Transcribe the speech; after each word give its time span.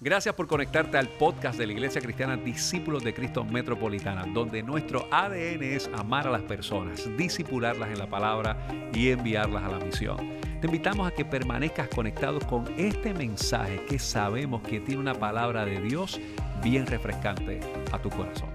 Gracias 0.00 0.34
por 0.34 0.48
conectarte 0.48 0.98
al 0.98 1.08
podcast 1.08 1.56
de 1.56 1.68
la 1.68 1.72
Iglesia 1.72 2.00
Cristiana 2.00 2.36
Discípulos 2.36 3.04
de 3.04 3.14
Cristo 3.14 3.44
Metropolitana, 3.44 4.26
donde 4.26 4.60
nuestro 4.62 5.06
ADN 5.10 5.62
es 5.62 5.88
amar 5.94 6.26
a 6.26 6.30
las 6.30 6.42
personas, 6.42 7.08
disipularlas 7.16 7.90
en 7.90 7.98
la 8.00 8.10
palabra 8.10 8.56
y 8.92 9.10
enviarlas 9.10 9.62
a 9.62 9.68
la 9.68 9.78
misión. 9.78 10.16
Te 10.60 10.66
invitamos 10.66 11.06
a 11.06 11.12
que 11.12 11.24
permanezcas 11.24 11.88
conectado 11.88 12.40
con 12.40 12.74
este 12.76 13.14
mensaje 13.14 13.84
que 13.88 14.00
sabemos 14.00 14.62
que 14.62 14.80
tiene 14.80 15.00
una 15.00 15.14
palabra 15.14 15.64
de 15.64 15.80
Dios 15.80 16.20
bien 16.62 16.86
refrescante 16.86 17.60
a 17.92 18.02
tu 18.02 18.10
corazón. 18.10 18.50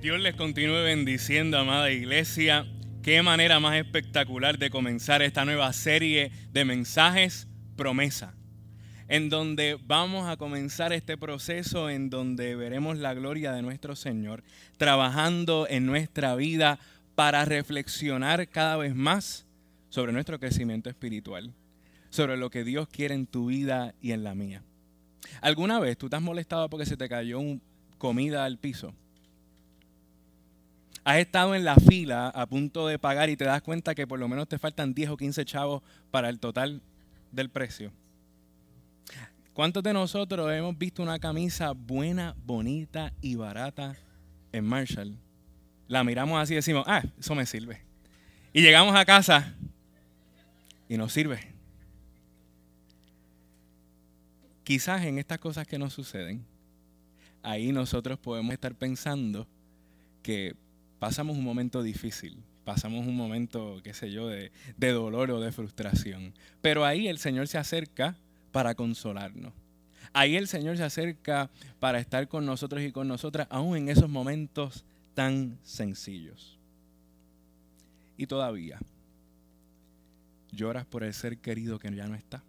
Dios 0.00 0.20
les 0.20 0.36
continúe 0.36 0.84
bendiciendo, 0.84 1.58
amada 1.58 1.90
iglesia. 1.90 2.64
Qué 3.02 3.22
manera 3.22 3.58
más 3.58 3.74
espectacular 3.74 4.56
de 4.56 4.70
comenzar 4.70 5.20
esta 5.20 5.44
nueva 5.44 5.72
serie 5.72 6.30
de 6.52 6.64
mensajes 6.64 7.48
promesa 7.76 8.34
en 9.08 9.28
donde 9.28 9.78
vamos 9.86 10.28
a 10.28 10.36
comenzar 10.36 10.92
este 10.92 11.16
proceso 11.18 11.90
en 11.90 12.10
donde 12.10 12.56
veremos 12.56 12.98
la 12.98 13.14
gloria 13.14 13.52
de 13.52 13.62
nuestro 13.62 13.96
Señor 13.96 14.42
trabajando 14.76 15.66
en 15.68 15.86
nuestra 15.86 16.34
vida 16.36 16.78
para 17.14 17.44
reflexionar 17.44 18.48
cada 18.48 18.76
vez 18.76 18.94
más 18.94 19.46
sobre 19.90 20.12
nuestro 20.12 20.40
crecimiento 20.40 20.88
espiritual, 20.88 21.52
sobre 22.10 22.36
lo 22.36 22.50
que 22.50 22.64
Dios 22.64 22.88
quiere 22.88 23.14
en 23.14 23.26
tu 23.26 23.46
vida 23.46 23.94
y 24.00 24.12
en 24.12 24.24
la 24.24 24.34
mía. 24.34 24.62
¿Alguna 25.40 25.78
vez 25.78 25.96
tú 25.96 26.08
te 26.08 26.16
has 26.16 26.22
molestado 26.22 26.68
porque 26.68 26.86
se 26.86 26.96
te 26.96 27.08
cayó 27.08 27.40
comida 27.98 28.44
al 28.44 28.58
piso? 28.58 28.94
Has 31.04 31.18
estado 31.18 31.54
en 31.54 31.64
la 31.64 31.76
fila 31.76 32.28
a 32.28 32.46
punto 32.46 32.86
de 32.86 32.98
pagar 32.98 33.28
y 33.28 33.36
te 33.36 33.44
das 33.44 33.60
cuenta 33.60 33.94
que 33.94 34.06
por 34.06 34.18
lo 34.18 34.26
menos 34.26 34.48
te 34.48 34.58
faltan 34.58 34.94
10 34.94 35.10
o 35.10 35.16
15 35.18 35.44
chavos 35.44 35.82
para 36.10 36.30
el 36.30 36.40
total 36.40 36.80
del 37.30 37.50
precio. 37.50 37.92
¿Cuántos 39.54 39.84
de 39.84 39.92
nosotros 39.92 40.52
hemos 40.52 40.76
visto 40.76 41.00
una 41.00 41.20
camisa 41.20 41.70
buena, 41.70 42.34
bonita 42.44 43.12
y 43.20 43.36
barata 43.36 43.96
en 44.50 44.64
Marshall? 44.64 45.16
La 45.86 46.02
miramos 46.02 46.42
así 46.42 46.54
y 46.54 46.56
decimos, 46.56 46.82
ah, 46.88 47.04
eso 47.20 47.36
me 47.36 47.46
sirve. 47.46 47.80
Y 48.52 48.62
llegamos 48.62 48.96
a 48.96 49.04
casa 49.04 49.54
y 50.88 50.96
nos 50.96 51.12
sirve. 51.12 51.38
Quizás 54.64 55.04
en 55.04 55.20
estas 55.20 55.38
cosas 55.38 55.68
que 55.68 55.78
nos 55.78 55.92
suceden, 55.92 56.44
ahí 57.40 57.70
nosotros 57.70 58.18
podemos 58.18 58.52
estar 58.52 58.74
pensando 58.74 59.46
que 60.24 60.56
pasamos 60.98 61.36
un 61.36 61.44
momento 61.44 61.84
difícil, 61.84 62.42
pasamos 62.64 63.06
un 63.06 63.16
momento, 63.16 63.80
qué 63.84 63.94
sé 63.94 64.10
yo, 64.10 64.26
de, 64.26 64.50
de 64.76 64.90
dolor 64.90 65.30
o 65.30 65.38
de 65.38 65.52
frustración. 65.52 66.34
Pero 66.60 66.84
ahí 66.84 67.06
el 67.06 67.18
Señor 67.18 67.46
se 67.46 67.58
acerca 67.58 68.16
para 68.54 68.76
consolarnos. 68.76 69.52
Ahí 70.12 70.36
el 70.36 70.46
Señor 70.46 70.76
se 70.76 70.84
acerca 70.84 71.50
para 71.80 71.98
estar 71.98 72.28
con 72.28 72.46
nosotros 72.46 72.82
y 72.82 72.92
con 72.92 73.08
nosotras, 73.08 73.48
aún 73.50 73.76
en 73.76 73.88
esos 73.88 74.08
momentos 74.08 74.84
tan 75.12 75.58
sencillos. 75.64 76.56
Y 78.16 78.28
todavía, 78.28 78.78
lloras 80.52 80.86
por 80.86 81.02
el 81.02 81.12
ser 81.12 81.38
querido 81.38 81.80
que 81.80 81.92
ya 81.92 82.06
no 82.06 82.14
está. 82.14 82.44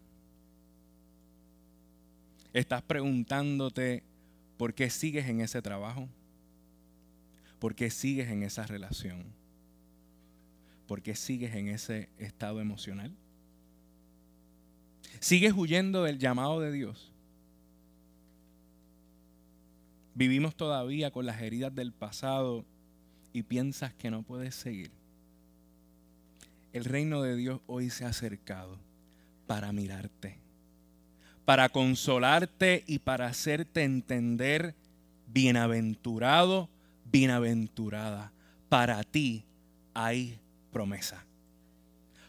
Estás 2.53 2.83
preguntándote 2.83 4.03
por 4.57 4.75
qué 4.75 4.91
sigues 4.91 5.27
en 5.27 5.41
ese 5.41 5.59
trabajo, 5.63 6.07
por 7.57 7.73
qué 7.73 7.89
sigues 7.89 8.29
en 8.29 8.43
esa 8.43 8.67
relación, 8.67 9.23
por 10.85 11.01
qué 11.01 11.15
sigues 11.15 11.55
en 11.55 11.67
ese 11.67 12.09
estado 12.19 12.61
emocional. 12.61 13.11
¿Sigues 15.25 15.53
huyendo 15.57 16.03
del 16.03 16.19
llamado 16.19 16.59
de 16.59 16.71
Dios? 16.71 17.11
¿Vivimos 20.13 20.55
todavía 20.55 21.09
con 21.09 21.25
las 21.25 21.41
heridas 21.41 21.73
del 21.73 21.93
pasado 21.93 22.63
y 23.33 23.41
piensas 23.41 23.91
que 23.95 24.11
no 24.11 24.22
puedes 24.22 24.53
seguir? 24.53 24.91
El 26.73 26.85
reino 26.85 27.23
de 27.23 27.35
Dios 27.35 27.59
hoy 27.66 27.89
se 27.89 28.05
ha 28.05 28.09
acercado 28.09 28.77
para 29.47 29.72
mirarte, 29.72 30.38
para 31.44 31.69
consolarte 31.69 32.83
y 32.85 33.00
para 33.00 33.25
hacerte 33.25 33.81
entender, 33.81 34.75
bienaventurado, 35.25 36.69
bienaventurada, 37.11 38.31
para 38.69 39.03
ti 39.03 39.44
hay 39.95 40.38
promesa. 40.71 41.25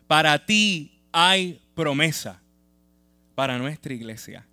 Para 0.06 0.46
ti 0.46 0.98
hay 1.12 1.60
promesa 1.74 2.40
para 3.36 3.58
nuestra 3.58 3.92
iglesia 3.92 4.46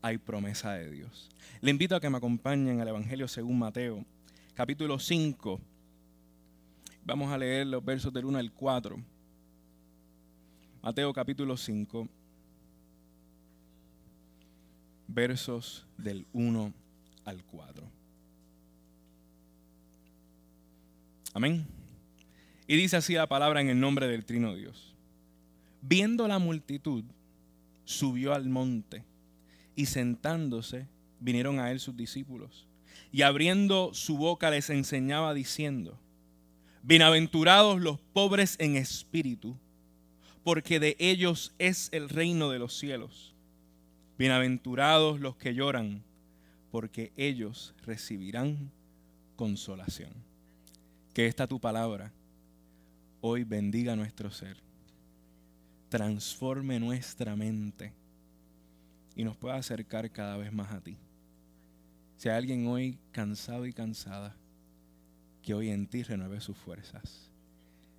hay 0.00 0.16
promesa 0.16 0.72
de 0.72 0.90
Dios. 0.90 1.28
Le 1.60 1.72
invito 1.72 1.96
a 1.96 2.00
que 2.00 2.08
me 2.08 2.18
acompañen 2.18 2.80
al 2.80 2.86
Evangelio 2.86 3.26
según 3.26 3.58
Mateo, 3.58 4.06
capítulo 4.54 5.00
5. 5.00 5.60
Vamos 7.04 7.32
a 7.32 7.36
leer 7.36 7.66
los 7.66 7.84
versos 7.84 8.12
del 8.12 8.24
1 8.24 8.38
al 8.38 8.52
4. 8.52 8.96
Mateo 10.82 11.12
capítulo 11.12 11.56
5, 11.56 12.08
versos 15.08 15.84
del 15.96 16.24
1 16.32 16.72
al 17.24 17.44
4. 17.44 17.84
Amén. 21.34 21.66
Y 22.68 22.76
dice 22.76 22.98
así 22.98 23.14
la 23.14 23.26
palabra 23.26 23.60
en 23.60 23.68
el 23.68 23.80
nombre 23.80 24.06
del 24.06 24.24
Trino 24.24 24.54
Dios. 24.54 24.94
Viendo 25.82 26.28
la 26.28 26.38
multitud, 26.38 27.04
subió 27.88 28.34
al 28.34 28.50
monte 28.50 29.02
y 29.74 29.86
sentándose 29.86 30.86
vinieron 31.20 31.58
a 31.58 31.70
él 31.70 31.80
sus 31.80 31.96
discípulos. 31.96 32.68
Y 33.10 33.22
abriendo 33.22 33.94
su 33.94 34.18
boca 34.18 34.50
les 34.50 34.68
enseñaba 34.68 35.32
diciendo, 35.32 35.98
Bienaventurados 36.82 37.80
los 37.80 37.98
pobres 37.98 38.56
en 38.58 38.76
espíritu, 38.76 39.56
porque 40.44 40.80
de 40.80 40.96
ellos 40.98 41.54
es 41.58 41.88
el 41.92 42.10
reino 42.10 42.50
de 42.50 42.58
los 42.58 42.76
cielos. 42.78 43.34
Bienaventurados 44.18 45.18
los 45.18 45.36
que 45.36 45.54
lloran, 45.54 46.04
porque 46.70 47.10
ellos 47.16 47.74
recibirán 47.86 48.70
consolación. 49.34 50.12
Que 51.14 51.24
esta 51.24 51.46
tu 51.46 51.58
palabra 51.58 52.12
hoy 53.22 53.44
bendiga 53.44 53.96
nuestro 53.96 54.30
ser 54.30 54.67
transforme 55.88 56.78
nuestra 56.80 57.36
mente 57.36 57.92
y 59.16 59.24
nos 59.24 59.36
pueda 59.36 59.56
acercar 59.56 60.10
cada 60.10 60.36
vez 60.36 60.52
más 60.52 60.72
a 60.72 60.80
ti. 60.80 60.96
Si 62.16 62.28
hay 62.28 62.36
alguien 62.36 62.66
hoy 62.66 62.98
cansado 63.12 63.66
y 63.66 63.72
cansada, 63.72 64.36
que 65.42 65.54
hoy 65.54 65.70
en 65.70 65.86
ti 65.86 66.02
renueve 66.02 66.40
sus 66.40 66.56
fuerzas. 66.56 67.30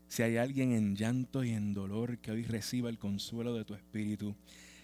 Si 0.08 0.24
hay 0.24 0.38
alguien 0.38 0.72
en 0.74 0.96
llanto 0.96 1.44
y 1.44 1.52
en 1.52 1.74
dolor, 1.74 2.18
que 2.20 2.32
hoy 2.32 2.44
reciba 2.44 2.90
el 2.90 2.98
consuelo 2.98 3.54
de 3.54 3.66
tu 3.66 3.76
espíritu. 3.76 4.36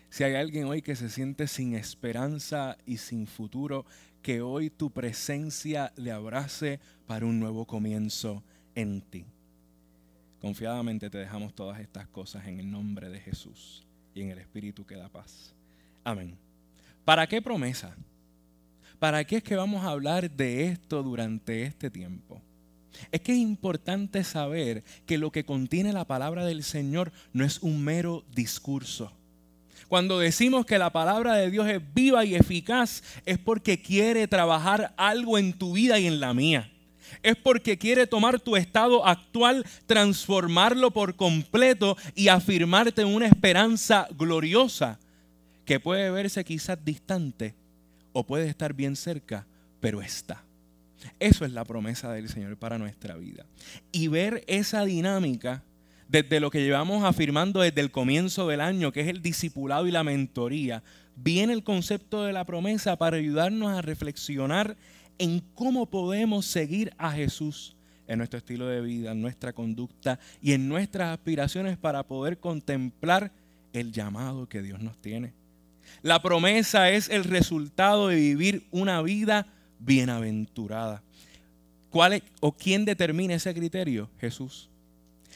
Si 0.09 0.23
hay 0.23 0.35
alguien 0.35 0.65
hoy 0.65 0.81
que 0.81 0.95
se 0.95 1.09
siente 1.09 1.47
sin 1.47 1.75
esperanza 1.75 2.77
y 2.85 2.97
sin 2.97 3.27
futuro, 3.27 3.85
que 4.21 4.41
hoy 4.41 4.69
tu 4.69 4.91
presencia 4.91 5.93
le 5.95 6.11
abrace 6.11 6.79
para 7.07 7.25
un 7.25 7.39
nuevo 7.39 7.65
comienzo 7.65 8.43
en 8.75 9.01
ti. 9.01 9.25
Confiadamente 10.45 11.09
te 11.09 11.17
dejamos 11.17 11.55
todas 11.55 11.79
estas 11.79 12.07
cosas 12.07 12.45
en 12.45 12.59
el 12.59 12.69
nombre 12.69 13.09
de 13.09 13.19
Jesús 13.19 13.81
y 14.13 14.21
en 14.21 14.29
el 14.29 14.37
Espíritu 14.37 14.85
que 14.85 14.95
da 14.95 15.09
paz. 15.09 15.55
Amén. 16.03 16.37
¿Para 17.03 17.25
qué 17.25 17.41
promesa? 17.41 17.95
¿Para 18.99 19.23
qué 19.23 19.37
es 19.37 19.43
que 19.43 19.55
vamos 19.55 19.83
a 19.83 19.89
hablar 19.89 20.29
de 20.29 20.65
esto 20.67 21.01
durante 21.01 21.63
este 21.63 21.89
tiempo? 21.89 22.39
Es 23.11 23.21
que 23.21 23.31
es 23.31 23.39
importante 23.39 24.23
saber 24.23 24.83
que 25.07 25.17
lo 25.17 25.31
que 25.31 25.45
contiene 25.45 25.91
la 25.93 26.05
palabra 26.05 26.45
del 26.45 26.61
Señor 26.61 27.11
no 27.33 27.43
es 27.43 27.63
un 27.63 27.83
mero 27.83 28.23
discurso. 28.31 29.11
Cuando 29.87 30.19
decimos 30.19 30.67
que 30.67 30.77
la 30.77 30.91
palabra 30.91 31.33
de 31.37 31.49
Dios 31.49 31.67
es 31.67 31.81
viva 31.95 32.23
y 32.23 32.35
eficaz, 32.35 33.01
es 33.25 33.39
porque 33.39 33.81
quiere 33.81 34.27
trabajar 34.27 34.93
algo 34.95 35.39
en 35.39 35.53
tu 35.53 35.73
vida 35.73 35.97
y 35.97 36.05
en 36.05 36.19
la 36.19 36.35
mía 36.35 36.71
es 37.23 37.35
porque 37.35 37.77
quiere 37.77 38.07
tomar 38.07 38.39
tu 38.39 38.55
estado 38.55 39.05
actual, 39.05 39.65
transformarlo 39.85 40.91
por 40.91 41.15
completo 41.15 41.97
y 42.15 42.27
afirmarte 42.27 43.01
en 43.01 43.07
una 43.07 43.27
esperanza 43.27 44.07
gloriosa 44.17 44.99
que 45.65 45.79
puede 45.79 46.11
verse 46.11 46.43
quizás 46.43 46.83
distante 46.83 47.55
o 48.13 48.25
puede 48.25 48.47
estar 48.47 48.73
bien 48.73 48.95
cerca, 48.95 49.45
pero 49.79 50.01
está. 50.01 50.43
Eso 51.19 51.45
es 51.45 51.51
la 51.51 51.65
promesa 51.65 52.11
del 52.13 52.29
Señor 52.29 52.57
para 52.57 52.77
nuestra 52.77 53.15
vida. 53.15 53.45
Y 53.91 54.07
ver 54.07 54.43
esa 54.47 54.85
dinámica 54.85 55.63
desde 56.07 56.39
lo 56.39 56.51
que 56.51 56.63
llevamos 56.63 57.03
afirmando 57.03 57.61
desde 57.61 57.81
el 57.81 57.91
comienzo 57.91 58.47
del 58.47 58.61
año, 58.61 58.91
que 58.91 59.01
es 59.01 59.07
el 59.07 59.21
discipulado 59.21 59.87
y 59.87 59.91
la 59.91 60.03
mentoría, 60.03 60.83
viene 61.15 61.53
el 61.53 61.63
concepto 61.63 62.23
de 62.23 62.33
la 62.33 62.45
promesa 62.45 62.95
para 62.97 63.17
ayudarnos 63.17 63.71
a 63.71 63.81
reflexionar 63.81 64.77
en 65.17 65.41
cómo 65.53 65.85
podemos 65.85 66.45
seguir 66.45 66.93
a 66.97 67.11
Jesús 67.11 67.75
en 68.07 68.17
nuestro 68.19 68.37
estilo 68.37 68.67
de 68.67 68.81
vida, 68.81 69.11
en 69.11 69.21
nuestra 69.21 69.53
conducta 69.53 70.19
y 70.41 70.53
en 70.53 70.67
nuestras 70.67 71.13
aspiraciones 71.13 71.77
para 71.77 72.03
poder 72.03 72.39
contemplar 72.39 73.31
el 73.73 73.91
llamado 73.91 74.47
que 74.47 74.61
Dios 74.61 74.79
nos 74.81 74.97
tiene. 75.01 75.33
La 76.01 76.21
promesa 76.21 76.89
es 76.91 77.09
el 77.09 77.23
resultado 77.23 78.07
de 78.07 78.15
vivir 78.15 78.67
una 78.71 79.01
vida 79.01 79.47
bienaventurada. 79.79 81.01
¿Cuál 81.89 82.21
o 82.41 82.51
quién 82.51 82.85
determina 82.85 83.35
ese 83.35 83.53
criterio? 83.53 84.09
Jesús. 84.19 84.69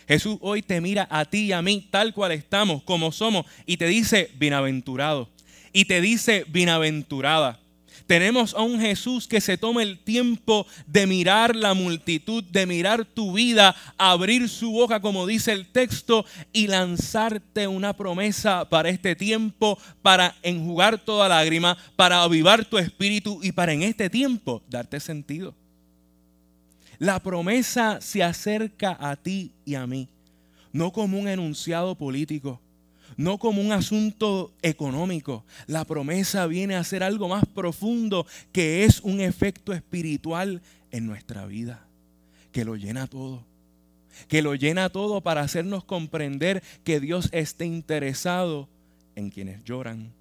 Jesús 0.07 0.37
hoy 0.41 0.61
te 0.61 0.81
mira 0.81 1.07
a 1.09 1.25
ti 1.25 1.45
y 1.45 1.51
a 1.51 1.61
mí 1.61 1.87
tal 1.89 2.13
cual 2.13 2.31
estamos, 2.31 2.83
como 2.83 3.11
somos, 3.11 3.45
y 3.65 3.77
te 3.77 3.85
dice 3.87 4.31
bienaventurado. 4.37 5.29
Y 5.71 5.85
te 5.85 6.01
dice 6.01 6.45
bienaventurada. 6.49 7.58
Tenemos 8.07 8.53
a 8.53 8.61
un 8.61 8.79
Jesús 8.79 9.27
que 9.27 9.41
se 9.41 9.57
toma 9.57 9.83
el 9.83 9.99
tiempo 9.99 10.65
de 10.87 11.07
mirar 11.07 11.55
la 11.55 11.73
multitud, 11.73 12.43
de 12.43 12.65
mirar 12.65 13.05
tu 13.05 13.33
vida, 13.33 13.75
abrir 13.97 14.49
su 14.49 14.71
boca, 14.71 14.99
como 14.99 15.27
dice 15.27 15.51
el 15.51 15.67
texto, 15.67 16.25
y 16.53 16.67
lanzarte 16.67 17.67
una 17.67 17.93
promesa 17.93 18.67
para 18.69 18.89
este 18.89 19.15
tiempo, 19.15 19.77
para 20.01 20.35
enjugar 20.43 20.97
toda 20.99 21.29
lágrima, 21.29 21.77
para 21.95 22.23
avivar 22.23 22.65
tu 22.65 22.77
espíritu 22.77 23.39
y 23.43 23.51
para 23.51 23.73
en 23.73 23.83
este 23.83 24.09
tiempo 24.09 24.63
darte 24.69 24.99
sentido. 24.99 25.55
La 26.97 27.19
promesa 27.21 28.01
se 28.01 28.23
acerca 28.23 28.97
a 28.99 29.15
ti 29.15 29.53
y 29.65 29.75
a 29.75 29.87
mí, 29.87 30.09
no 30.73 30.91
como 30.91 31.17
un 31.17 31.27
enunciado 31.27 31.95
político 31.95 32.59
no 33.19 33.37
como 33.37 33.61
un 33.61 33.73
asunto 33.73 34.53
económico. 34.61 35.43
La 35.67 35.83
promesa 35.83 36.47
viene 36.47 36.77
a 36.77 36.83
ser 36.85 37.03
algo 37.03 37.27
más 37.27 37.43
profundo 37.45 38.25
que 38.53 38.85
es 38.85 39.01
un 39.01 39.19
efecto 39.19 39.73
espiritual 39.73 40.61
en 40.91 41.05
nuestra 41.05 41.45
vida, 41.45 41.85
que 42.53 42.63
lo 42.63 42.77
llena 42.77 43.07
todo. 43.07 43.43
Que 44.29 44.41
lo 44.41 44.55
llena 44.55 44.87
todo 44.87 45.19
para 45.19 45.41
hacernos 45.41 45.83
comprender 45.83 46.63
que 46.85 47.01
Dios 47.01 47.27
está 47.33 47.65
interesado 47.65 48.69
en 49.17 49.31
quienes 49.31 49.65
lloran 49.65 50.13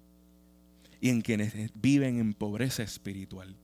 y 0.99 1.07
en 1.07 1.21
quienes 1.21 1.53
viven 1.75 2.19
en 2.19 2.33
pobreza 2.33 2.83
espiritual. 2.83 3.55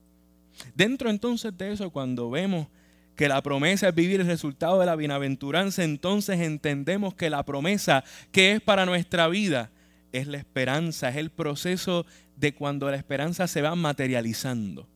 Dentro 0.74 1.10
entonces 1.10 1.54
de 1.58 1.72
eso, 1.72 1.90
cuando 1.90 2.30
vemos 2.30 2.68
que 3.16 3.28
la 3.28 3.42
promesa 3.42 3.88
es 3.88 3.94
vivir 3.94 4.20
el 4.20 4.26
resultado 4.26 4.78
de 4.78 4.86
la 4.86 4.94
bienaventuranza, 4.94 5.82
entonces 5.82 6.40
entendemos 6.40 7.14
que 7.14 7.30
la 7.30 7.44
promesa 7.44 8.04
que 8.30 8.52
es 8.52 8.60
para 8.60 8.84
nuestra 8.84 9.26
vida 9.28 9.70
es 10.12 10.26
la 10.26 10.36
esperanza, 10.36 11.08
es 11.08 11.16
el 11.16 11.30
proceso 11.30 12.06
de 12.36 12.54
cuando 12.54 12.90
la 12.90 12.96
esperanza 12.96 13.46
se 13.46 13.62
va 13.62 13.74
materializando. 13.74 14.86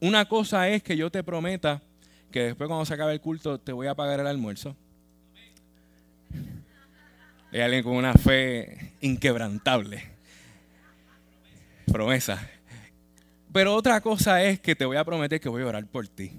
Una 0.00 0.26
cosa 0.26 0.68
es 0.68 0.82
que 0.82 0.96
yo 0.96 1.10
te 1.10 1.24
prometa 1.24 1.82
que 2.30 2.42
después 2.42 2.68
cuando 2.68 2.84
se 2.84 2.94
acabe 2.94 3.12
el 3.12 3.20
culto 3.20 3.58
te 3.58 3.72
voy 3.72 3.88
a 3.88 3.94
pagar 3.94 4.20
el 4.20 4.26
almuerzo. 4.26 4.76
Hay 7.52 7.60
alguien 7.60 7.82
con 7.82 7.94
una 7.94 8.12
fe 8.14 8.92
inquebrantable. 9.00 10.02
Promesa. 11.86 12.48
Pero 13.52 13.74
otra 13.74 14.00
cosa 14.00 14.42
es 14.42 14.60
que 14.60 14.76
te 14.76 14.84
voy 14.84 14.98
a 14.98 15.04
prometer 15.04 15.40
que 15.40 15.48
voy 15.48 15.62
a 15.62 15.66
orar 15.66 15.86
por 15.86 16.06
ti. 16.06 16.32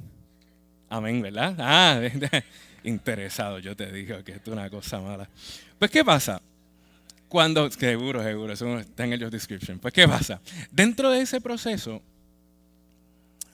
Amén, 0.90 1.22
¿verdad? 1.22 1.56
Ah, 1.60 2.02
interesado, 2.84 3.60
yo 3.60 3.76
te 3.76 3.92
dije 3.92 4.24
que 4.24 4.34
esto 4.34 4.52
es 4.52 4.58
una 4.58 4.70
cosa 4.70 5.02
mala. 5.02 5.30
Pues, 5.78 5.92
¿qué 5.92 6.04
pasa? 6.04 6.42
Cuando, 7.28 7.70
seguro, 7.70 8.24
seguro, 8.24 8.54
eso 8.54 8.80
está 8.80 9.04
en 9.04 9.14
el 9.14 9.22
job 9.22 9.32
description. 9.32 9.80
Pues, 9.80 9.94
¿qué 9.94 10.08
pasa? 10.08 10.42
Dentro 10.72 11.12
de 11.12 11.22
ese 11.22 11.42
proceso, 11.42 12.02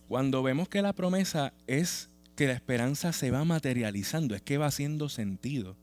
cuando 0.08 0.44
vemos 0.44 0.70
que 0.70 0.84
la 0.84 0.94
promesa 0.94 1.54
es 1.66 2.10
que 2.36 2.48
la 2.48 2.54
esperanza 2.54 3.14
se 3.14 3.32
va 3.32 3.44
materializando, 3.44 4.36
es 4.36 4.42
que 4.42 4.60
va 4.60 4.68
haciendo 4.68 5.10
sentido. 5.10 5.76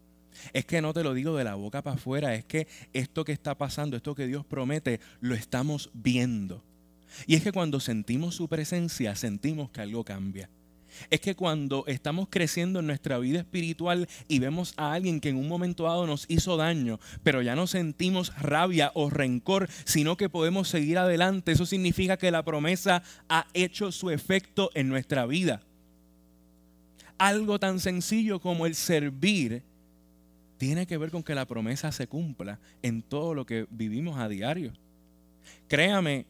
Es 0.53 0.65
que 0.65 0.81
no 0.81 0.95
te 0.95 1.03
lo 1.03 1.15
digo 1.15 1.37
de 1.37 1.45
la 1.45 1.57
boca 1.57 1.83
para 1.83 1.97
afuera, 1.97 2.35
es 2.35 2.45
que 2.45 2.69
esto 2.93 3.25
que 3.25 3.33
está 3.33 3.57
pasando, 3.59 3.97
esto 3.97 4.15
que 4.15 4.29
Dios 4.29 4.47
promete, 4.47 5.01
lo 5.21 5.35
estamos 5.35 5.91
viendo. 5.93 6.63
Y 7.27 7.35
es 7.35 7.43
que 7.43 7.51
cuando 7.51 7.81
sentimos 7.81 8.37
su 8.37 8.49
presencia, 8.49 9.17
sentimos 9.17 9.71
que 9.71 9.81
algo 9.81 10.05
cambia 10.05 10.49
es 11.11 11.21
que 11.21 11.35
cuando 11.35 11.85
estamos 11.87 12.29
creciendo 12.31 12.81
en 12.81 12.87
nuestra 12.87 13.19
vida 13.19 13.41
espiritual 13.41 14.09
y 14.29 14.39
vemos 14.39 14.75
a 14.77 14.93
alguien 14.93 15.21
que 15.21 15.29
en 15.29 15.37
un 15.37 15.49
momento 15.49 15.85
dado 15.85 16.07
nos 16.07 16.27
hizo 16.29 16.57
daño, 16.57 17.01
pero 17.23 17.43
ya 17.43 17.57
no 17.57 17.67
sentimos 17.67 18.37
rabia 18.39 18.93
o 18.95 19.11
rencor, 19.11 19.69
sino 19.85 20.17
que 20.17 20.29
podemos 20.29 20.69
seguir 20.69 20.99
adelante, 20.99 21.53
eso 21.53 21.67
significa 21.67 22.17
que 22.17 22.31
la 22.31 22.45
promesa 22.45 23.03
ha 23.29 23.47
hecho 23.55 23.93
su 23.93 24.11
efecto 24.11 24.71
en 24.75 24.89
nuestra 24.89 25.27
vida. 25.27 25.63
Algo 27.19 27.59
tan 27.59 27.81
sencillo 27.81 28.41
como 28.41 28.67
el 28.67 28.75
servir 28.75 29.63
tiene 30.57 30.87
que 30.87 30.99
ver 30.99 31.11
con 31.11 31.23
que 31.23 31.35
la 31.35 31.47
promesa 31.47 31.91
se 31.91 32.07
cumpla 32.07 32.59
en 32.83 33.03
todo 33.03 33.35
lo 33.35 33.47
que 33.47 33.67
vivimos 33.71 34.19
a 34.19 34.29
diario. 34.29 34.73
Créame 35.69 36.27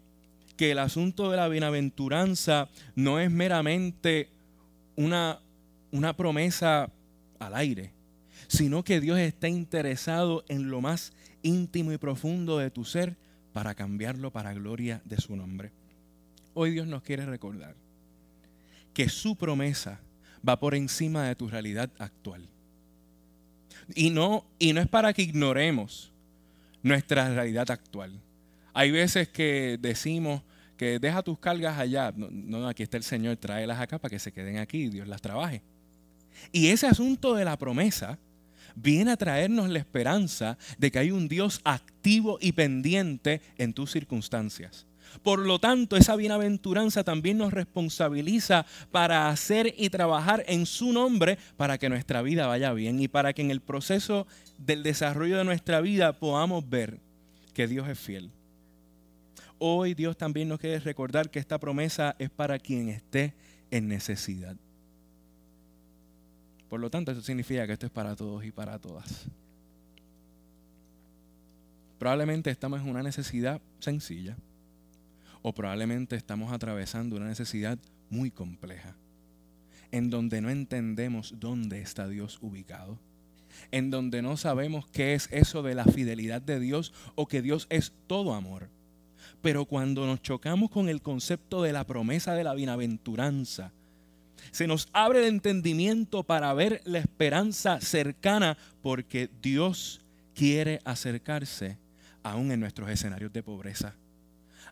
que 0.57 0.73
el 0.73 0.79
asunto 0.79 1.31
de 1.31 1.37
la 1.37 1.49
bienaventuranza 1.49 2.69
no 2.95 3.19
es 3.19 3.31
meramente 3.31 4.29
una, 4.97 5.41
una 5.93 6.17
promesa 6.17 6.91
al 7.39 7.55
aire, 7.55 7.93
sino 8.49 8.85
que 8.85 9.01
Dios 9.01 9.19
está 9.19 9.49
interesado 9.49 10.45
en 10.49 10.71
lo 10.71 10.81
más 10.81 11.13
íntimo 11.43 11.93
y 11.93 11.99
profundo 11.99 12.59
de 12.59 12.71
tu 12.71 12.85
ser 12.85 13.17
para 13.53 13.75
cambiarlo 13.75 14.31
para 14.31 14.53
gloria 14.55 15.03
de 15.05 15.17
su 15.17 15.37
nombre. 15.37 15.73
Hoy 16.55 16.73
Dios 16.73 16.87
nos 16.87 17.03
quiere 17.03 17.27
recordar 17.27 17.75
que 18.93 19.09
su 19.09 19.37
promesa 19.37 20.01
va 20.47 20.59
por 20.59 20.75
encima 20.75 21.27
de 21.27 21.35
tu 21.35 21.49
realidad 21.49 21.91
actual. 21.99 22.49
Y 23.95 24.11
no, 24.11 24.45
y 24.59 24.73
no 24.73 24.81
es 24.81 24.89
para 24.89 25.13
que 25.13 25.23
ignoremos 25.23 26.13
nuestra 26.83 27.33
realidad 27.33 27.71
actual. 27.71 28.13
Hay 28.73 28.91
veces 28.91 29.29
que 29.29 29.79
decimos, 29.81 30.43
que 30.81 30.99
deja 30.99 31.23
tus 31.23 31.39
cargas 31.39 31.79
allá. 31.79 32.11
No, 32.17 32.67
aquí 32.67 32.83
está 32.83 32.97
el 32.97 33.03
Señor, 33.03 33.37
tráelas 33.37 33.79
acá 33.79 33.99
para 33.99 34.09
que 34.09 34.19
se 34.19 34.33
queden 34.33 34.57
aquí 34.57 34.85
y 34.85 34.89
Dios 34.89 35.07
las 35.07 35.21
trabaje. 35.21 35.61
Y 36.53 36.69
ese 36.69 36.87
asunto 36.87 37.35
de 37.35 37.45
la 37.45 37.59
promesa 37.59 38.19
viene 38.75 39.11
a 39.11 39.19
traernos 39.19 39.69
la 39.69 39.79
esperanza 39.79 40.57
de 40.79 40.91
que 40.91 40.99
hay 40.99 41.11
un 41.11 41.29
Dios 41.29 41.61
activo 41.65 42.39
y 42.41 42.53
pendiente 42.53 43.43
en 43.59 43.75
tus 43.75 43.91
circunstancias. 43.91 44.87
Por 45.23 45.41
lo 45.41 45.59
tanto, 45.59 45.99
esa 45.99 46.17
bienaventuranza 46.17 47.05
también 47.05 47.37
nos 47.37 47.53
responsabiliza 47.53 48.65
para 48.91 49.29
hacer 49.29 49.75
y 49.77 49.91
trabajar 49.91 50.45
en 50.47 50.65
su 50.65 50.95
nombre 50.95 51.37
para 51.59 51.77
que 51.77 51.91
nuestra 51.91 52.23
vida 52.23 52.47
vaya 52.47 52.73
bien 52.73 53.03
y 53.03 53.09
para 53.09 53.35
que 53.35 53.43
en 53.43 53.51
el 53.51 53.61
proceso 53.61 54.27
del 54.57 54.83
desarrollo 54.83 55.37
de 55.37 55.45
nuestra 55.45 55.83
vida 55.83 56.19
podamos 56.19 56.67
ver 56.67 57.01
que 57.53 57.67
Dios 57.67 57.87
es 57.87 57.99
fiel 57.99 58.31
hoy 59.61 59.95
Dios 59.95 60.17
también 60.17 60.49
nos 60.49 60.59
quiere 60.59 60.81
recordar 60.81 61.31
que 61.31 61.39
esta 61.39 61.61
promesa 61.61 62.17
es 62.19 62.31
para 62.31 62.59
quien 62.59 62.89
esté 62.89 63.35
en 63.71 63.87
necesidad. 63.89 64.57
Por 66.69 66.81
lo 66.81 66.91
tanto, 66.91 67.13
eso 67.13 67.21
significa 67.21 67.67
que 67.67 67.75
esto 67.75 67.87
es 67.87 67.93
para 67.93 68.17
todos 68.17 68.45
y 68.45 68.51
para 68.51 68.79
todas. 68.79 69.27
Probablemente 71.99 72.51
estamos 72.51 72.81
en 72.81 72.89
una 72.89 73.03
necesidad 73.03 73.61
sencilla 73.81 74.37
o 75.43 75.53
probablemente 75.53 76.17
estamos 76.17 76.53
atravesando 76.53 77.17
una 77.17 77.27
necesidad 77.27 77.79
muy 78.09 78.31
compleja, 78.31 78.97
en 79.91 80.09
donde 80.09 80.41
no 80.41 80.49
entendemos 80.49 81.35
dónde 81.39 81.83
está 81.83 82.09
Dios 82.09 82.39
ubicado, 82.41 82.99
en 83.71 83.91
donde 83.91 84.23
no 84.23 84.39
sabemos 84.39 84.87
qué 84.87 85.15
es 85.15 85.29
eso 85.31 85.63
de 85.63 85.75
la 85.75 85.85
fidelidad 85.85 86.41
de 86.41 86.61
Dios 86.61 86.95
o 87.15 87.29
que 87.29 87.43
Dios 87.43 87.67
es 87.69 87.93
todo 88.07 88.33
amor 88.33 88.71
pero 89.43 89.65
cuando 89.65 90.07
nos 90.07 90.23
chocamos 90.23 90.71
con 90.71 90.89
el 90.89 91.03
concepto 91.03 91.63
de 91.63 91.73
la 91.73 91.85
promesa 91.85 92.35
de 92.35 92.45
la 92.45 92.55
bienaventuranza, 92.55 93.73
se 94.51 94.67
nos 94.67 94.89
abre 94.93 95.21
el 95.21 95.27
entendimiento 95.27 96.23
para 96.23 96.53
ver 96.55 96.81
la 96.85 96.99
esperanza 96.99 97.81
cercana 97.81 98.57
porque 98.83 99.31
Dios 99.43 100.01
quiere 100.35 100.81
acercarse 100.85 101.79
aún 102.23 102.51
en 102.53 102.61
nuestros 102.61 102.91
escenarios 102.91 103.33
de 103.33 103.43
pobreza, 103.43 103.95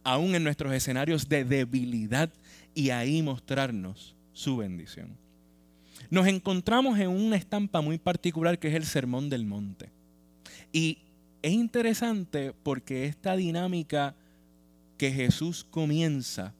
aún 0.03 0.35
en 0.35 0.45
nuestros 0.45 0.73
escenarios 0.73 1.29
de 1.29 1.45
debilidad 1.45 2.31
y 2.75 2.91
ahí 2.91 3.23
mostrarnos 3.23 4.15
su 4.33 4.57
bendición. 4.57 5.17
Nos 6.11 6.27
encontramos 6.27 6.99
en 6.99 7.09
una 7.09 7.37
estampa 7.37 7.81
muy 7.81 7.99
particular 7.99 8.59
que 8.59 8.69
es 8.69 8.75
el 8.75 8.85
Sermón 8.85 9.29
del 9.29 9.45
Monte. 9.45 9.91
Y 10.73 10.99
es 11.43 11.53
interesante 11.53 12.55
porque 12.63 13.07
esta 13.07 13.37
dinámica 13.37 14.15
que 14.99 15.11
Jesús 15.13 15.65
comienza 15.65 16.55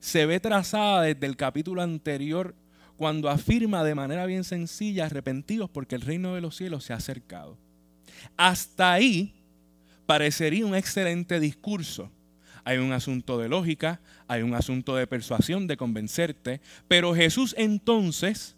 se 0.00 0.26
ve 0.26 0.38
trazada 0.38 1.02
desde 1.02 1.26
el 1.26 1.36
capítulo 1.36 1.82
anterior 1.82 2.54
cuando 2.96 3.28
afirma 3.28 3.84
de 3.84 3.94
manera 3.94 4.26
bien 4.26 4.44
sencilla, 4.44 5.06
arrepentidos 5.06 5.70
porque 5.70 5.94
el 5.94 6.02
reino 6.02 6.34
de 6.34 6.40
los 6.40 6.56
cielos 6.56 6.84
se 6.84 6.92
ha 6.92 6.96
acercado. 6.96 7.56
Hasta 8.36 8.92
ahí 8.92 9.34
parecería 10.06 10.66
un 10.66 10.74
excelente 10.74 11.40
discurso. 11.40 12.10
Hay 12.64 12.78
un 12.78 12.92
asunto 12.92 13.38
de 13.38 13.48
lógica, 13.48 14.00
hay 14.26 14.42
un 14.42 14.54
asunto 14.54 14.94
de 14.96 15.06
persuasión, 15.06 15.66
de 15.66 15.76
convencerte, 15.76 16.60
pero 16.86 17.14
Jesús 17.14 17.54
entonces 17.56 18.56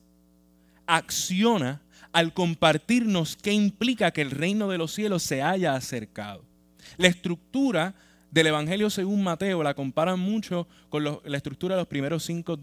acciona 0.87 1.83
al 2.13 2.33
compartirnos 2.33 3.37
qué 3.37 3.53
implica 3.53 4.11
que 4.11 4.23
el 4.23 4.31
reino 4.31 4.69
de 4.69 4.79
los 4.79 4.93
cielos 4.93 5.23
se 5.23 5.43
haya 5.43 5.75
acercado. 5.75 6.45
La 6.97 7.09
estructura 7.09 7.95
del 8.31 8.47
Evangelio 8.47 8.91
según 8.91 9.23
Mateo 9.23 9.63
la 9.63 9.75
comparan 9.75 10.19
mucho 10.19 10.69
con 10.89 11.05
la 11.05 11.37
estructura 11.37 11.75
de 11.75 11.81
los 11.81 11.89
primeros 11.89 12.25
cinco 12.25 12.59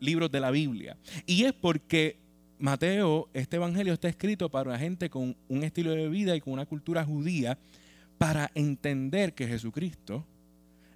libros 0.00 0.30
de 0.30 0.40
la 0.40 0.50
Biblia. 0.50 0.96
Y 1.26 1.44
es 1.44 1.52
porque 1.52 2.18
Mateo, 2.58 3.28
este 3.34 3.56
Evangelio 3.56 3.92
está 3.92 4.08
escrito 4.08 4.50
para 4.50 4.70
una 4.70 4.78
gente 4.78 5.10
con 5.10 5.36
un 5.48 5.62
estilo 5.62 5.90
de 5.90 6.08
vida 6.08 6.34
y 6.36 6.40
con 6.40 6.52
una 6.52 6.66
cultura 6.66 7.04
judía 7.04 7.58
para 8.18 8.50
entender 8.54 9.34
que 9.34 9.46
Jesucristo 9.46 10.26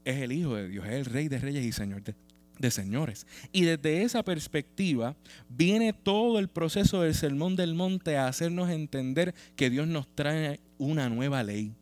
es 0.04 0.16
el 0.16 0.32
Hijo 0.32 0.54
de 0.54 0.68
Dios, 0.68 0.86
es 0.86 0.92
el 0.92 1.04
Rey 1.04 1.28
de 1.28 1.38
Reyes 1.38 1.64
y 1.64 1.72
Señor 1.72 2.02
de, 2.02 2.14
de 2.58 2.70
señores. 2.70 3.26
Y 3.52 3.62
desde 3.62 4.02
esa 4.02 4.22
perspectiva 4.22 5.16
viene 5.48 5.92
todo 5.92 6.38
el 6.38 6.48
proceso 6.48 7.02
del 7.02 7.14
Sermón 7.14 7.56
del 7.56 7.74
Monte 7.74 8.16
a 8.16 8.28
hacernos 8.28 8.70
entender 8.70 9.34
que 9.56 9.70
Dios 9.70 9.86
nos 9.86 10.08
trae 10.14 10.60
una 10.78 11.08
nueva 11.08 11.42
ley. 11.42 11.74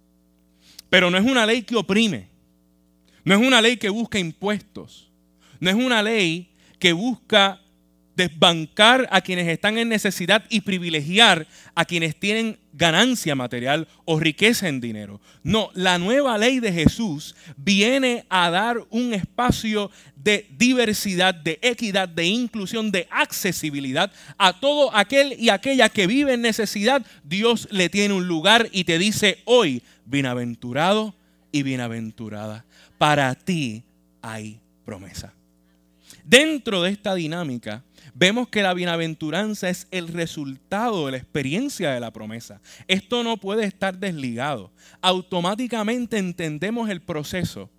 Pero 0.90 1.10
no 1.10 1.18
es 1.18 1.24
una 1.24 1.44
ley 1.46 1.62
que 1.62 1.76
oprime, 1.76 2.28
no 3.24 3.34
es 3.34 3.40
una 3.40 3.60
ley 3.60 3.76
que 3.76 3.90
busca 3.90 4.18
impuestos, 4.18 5.10
no 5.60 5.70
es 5.70 5.76
una 5.76 6.02
ley 6.02 6.50
que 6.78 6.92
busca 6.92 7.60
desbancar 8.18 9.08
a 9.12 9.20
quienes 9.20 9.46
están 9.46 9.78
en 9.78 9.88
necesidad 9.88 10.44
y 10.50 10.62
privilegiar 10.62 11.46
a 11.76 11.84
quienes 11.84 12.16
tienen 12.16 12.58
ganancia 12.72 13.36
material 13.36 13.86
o 14.06 14.18
riqueza 14.18 14.66
en 14.66 14.80
dinero. 14.80 15.20
No, 15.44 15.70
la 15.74 15.98
nueva 15.98 16.36
ley 16.36 16.58
de 16.58 16.72
Jesús 16.72 17.36
viene 17.56 18.24
a 18.28 18.50
dar 18.50 18.78
un 18.90 19.14
espacio 19.14 19.92
de 20.16 20.48
diversidad, 20.58 21.32
de 21.32 21.60
equidad, 21.62 22.08
de 22.08 22.26
inclusión, 22.26 22.90
de 22.90 23.06
accesibilidad 23.08 24.10
a 24.36 24.58
todo 24.58 24.92
aquel 24.96 25.36
y 25.38 25.50
aquella 25.50 25.88
que 25.88 26.08
vive 26.08 26.34
en 26.34 26.42
necesidad. 26.42 27.06
Dios 27.22 27.68
le 27.70 27.88
tiene 27.88 28.14
un 28.14 28.26
lugar 28.26 28.68
y 28.72 28.82
te 28.82 28.98
dice 28.98 29.38
hoy, 29.44 29.80
bienaventurado 30.04 31.14
y 31.52 31.62
bienaventurada, 31.62 32.64
para 32.98 33.36
ti 33.36 33.84
hay 34.22 34.58
promesa. 34.84 35.32
Dentro 36.24 36.82
de 36.82 36.90
esta 36.90 37.14
dinámica, 37.14 37.84
vemos 38.18 38.48
que 38.48 38.62
la 38.62 38.74
bienaventuranza 38.74 39.68
es 39.68 39.86
el 39.92 40.08
resultado 40.08 41.06
de 41.06 41.12
la 41.12 41.18
experiencia 41.18 41.92
de 41.92 42.00
la 42.00 42.12
promesa. 42.12 42.60
Esto 42.88 43.22
no 43.22 43.36
puede 43.36 43.64
estar 43.64 43.98
desligado. 43.98 44.72
Automáticamente 45.00 46.18
entendemos 46.18 46.90
el 46.90 47.00
proceso 47.00 47.70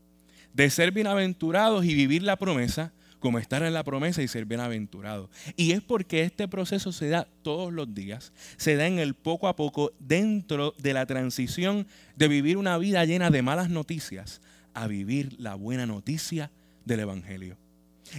de 0.54 0.70
ser 0.70 0.92
bienaventurados 0.92 1.84
y 1.84 1.94
vivir 1.94 2.24
la 2.24 2.38
promesa 2.38 2.94
como 3.20 3.38
estar 3.38 3.64
en 3.64 3.74
la 3.74 3.84
promesa 3.84 4.22
y 4.22 4.30
ser 4.30 4.46
bienaventurado. 4.46 5.30
Y 5.58 5.74
es 5.74 5.82
porque 5.82 6.22
este 6.22 6.48
proceso 6.48 6.94
se 6.94 7.10
da 7.10 7.28
todos 7.42 7.74
los 7.74 7.94
días, 7.94 8.32
se 8.56 8.78
da 8.78 8.88
en 8.88 8.98
el 8.98 9.16
poco 9.16 9.50
a 9.50 9.58
poco 9.58 9.92
dentro 10.00 10.74
de 10.78 10.94
la 10.94 11.06
transición 11.06 11.86
de 12.16 12.30
vivir 12.30 12.56
una 12.56 12.78
vida 12.78 13.04
llena 13.04 13.30
de 13.30 13.42
malas 13.42 13.70
noticias 13.70 14.40
a 14.74 14.88
vivir 14.88 15.36
la 15.38 15.56
buena 15.56 15.86
noticia 15.86 16.50
del 16.86 17.02
Evangelio. 17.02 17.58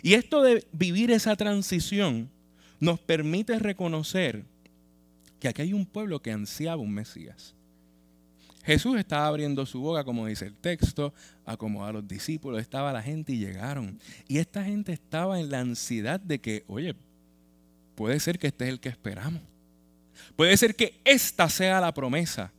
Y 0.03 0.15
esto 0.15 0.43
de 0.43 0.67
vivir 0.73 1.11
esa 1.11 1.37
transición 1.37 2.31
nos 2.79 3.01
permite 3.01 3.59
reconocer 3.59 4.45
que 5.39 5.49
aquí 5.49 5.63
hay 5.63 5.73
un 5.73 5.87
pueblo 5.87 6.21
que 6.21 6.33
ansiaba 6.33 6.83
un 6.83 6.93
Mesías. 6.93 7.55
Jesús 8.63 8.99
estaba 8.99 9.27
abriendo 9.27 9.65
su 9.65 9.81
boca, 9.81 10.05
como 10.05 10.27
dice 10.27 10.47
el 10.47 10.55
texto, 10.55 11.15
acomodó 11.47 11.87
a 11.87 11.93
los 11.93 12.07
discípulos, 12.07 12.61
estaba 12.61 12.93
la 12.93 13.03
gente 13.03 13.33
y 13.33 13.39
llegaron. 13.39 13.99
Y 14.29 14.39
esta 14.39 14.63
gente 14.63 14.93
estaba 14.93 15.41
en 15.41 15.51
la 15.51 15.61
ansiedad 15.61 16.21
de 16.21 16.41
que, 16.41 16.65
oye, 16.67 16.95
puede 17.95 18.21
ser 18.21 18.39
que 18.39 18.49
este 18.49 18.65
es 18.65 18.71
el 18.71 18.81
que 18.81 18.91
esperamos. 18.91 19.43
Puede 20.37 20.57
ser 20.59 20.77
que 20.77 21.01
esta 21.05 21.49
sea 21.49 21.81
la 21.81 21.95
promesa 21.95 22.53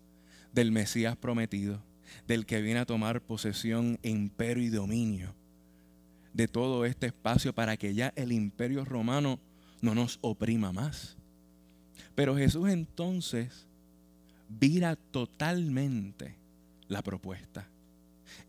del 0.51 0.71
Mesías 0.71 1.15
prometido, 1.15 1.83
del 2.27 2.47
que 2.47 2.61
viene 2.61 2.79
a 2.79 2.85
tomar 2.85 3.21
posesión, 3.21 3.99
imperio 4.01 4.63
y 4.63 4.69
dominio 4.69 5.35
de 6.33 6.47
todo 6.47 6.85
este 6.85 7.07
espacio 7.07 7.53
para 7.53 7.77
que 7.77 7.93
ya 7.93 8.13
el 8.15 8.31
imperio 8.31 8.85
romano 8.85 9.39
no 9.81 9.95
nos 9.95 10.19
oprima 10.21 10.71
más. 10.71 11.17
Pero 12.15 12.35
Jesús 12.35 12.69
entonces 12.69 13.67
vira 14.47 14.95
totalmente 14.95 16.35
la 16.87 17.01
propuesta 17.01 17.67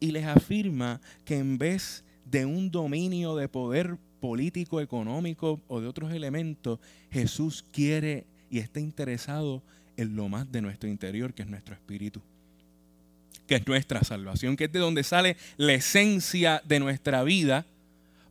y 0.01 0.11
les 0.11 0.27
afirma 0.27 1.01
que 1.25 1.39
en 1.39 1.59
vez 1.59 2.05
de 2.25 2.45
un 2.47 2.71
dominio 2.71 3.37
de 3.37 3.49
poder 3.49 3.99
político, 4.21 4.81
económico 4.81 5.61
o 5.69 5.81
de 5.81 5.89
otros 5.89 6.13
elementos, 6.13 6.79
Jesús 7.11 7.65
quiere 7.73 8.27
y 8.51 8.59
está 8.59 8.81
interesado 8.81 9.63
en 9.97 10.17
lo 10.17 10.29
más 10.29 10.51
de 10.51 10.63
nuestro 10.63 10.89
interior, 10.89 11.35
que 11.35 11.43
es 11.43 11.49
nuestro 11.49 11.75
espíritu, 11.75 12.21
que 13.47 13.57
es 13.57 13.67
nuestra 13.67 14.03
salvación, 14.05 14.57
que 14.57 14.65
es 14.65 14.73
de 14.73 14.79
donde 14.79 15.03
sale 15.03 15.37
la 15.57 15.75
esencia 15.75 16.63
de 16.65 16.81
nuestra 16.81 17.23
vida 17.25 17.67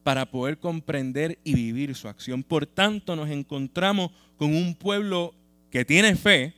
para 0.03 0.25
poder 0.25 0.57
comprender 0.57 1.39
y 1.43 1.53
vivir 1.53 1.95
su 1.95 2.07
acción. 2.07 2.43
Por 2.43 2.65
tanto, 2.65 3.15
nos 3.15 3.29
encontramos 3.29 4.11
con 4.37 4.55
un 4.55 4.75
pueblo 4.75 5.33
que 5.69 5.85
tiene 5.85 6.15
fe, 6.15 6.53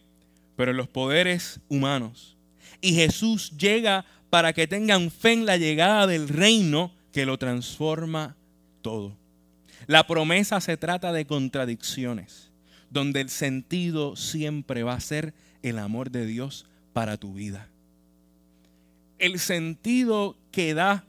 pero 0.56 0.72
en 0.72 0.78
los 0.78 0.88
poderes 0.88 1.60
humanos. 1.68 2.38
Y 2.82 2.94
Jesús 2.94 3.52
llega 3.58 4.06
para 4.30 4.54
que 4.54 4.68
tengan 4.68 5.12
fe 5.12 5.34
en 5.34 5.46
la 5.46 5.58
llegada 5.58 6.08
del 6.08 6.28
reino 6.28 6.92
que 7.12 7.26
lo 7.26 7.38
transforma 7.38 8.36
todo. 8.82 9.16
La 9.86 10.08
promesa 10.08 10.62
se 10.62 10.78
trata 10.78 11.12
de 11.12 11.26
contradicciones, 11.26 12.52
donde 12.90 13.22
el 13.22 13.30
sentido 13.30 14.16
siempre 14.16 14.84
va 14.84 14.94
a 14.94 15.00
ser 15.00 15.34
el 15.62 15.78
amor 15.78 16.10
de 16.10 16.26
Dios 16.26 16.66
para 16.94 17.18
tu 17.18 17.34
vida. 17.34 17.70
El 19.20 19.40
sentido 19.40 20.38
que 20.52 20.74
da 20.74 21.06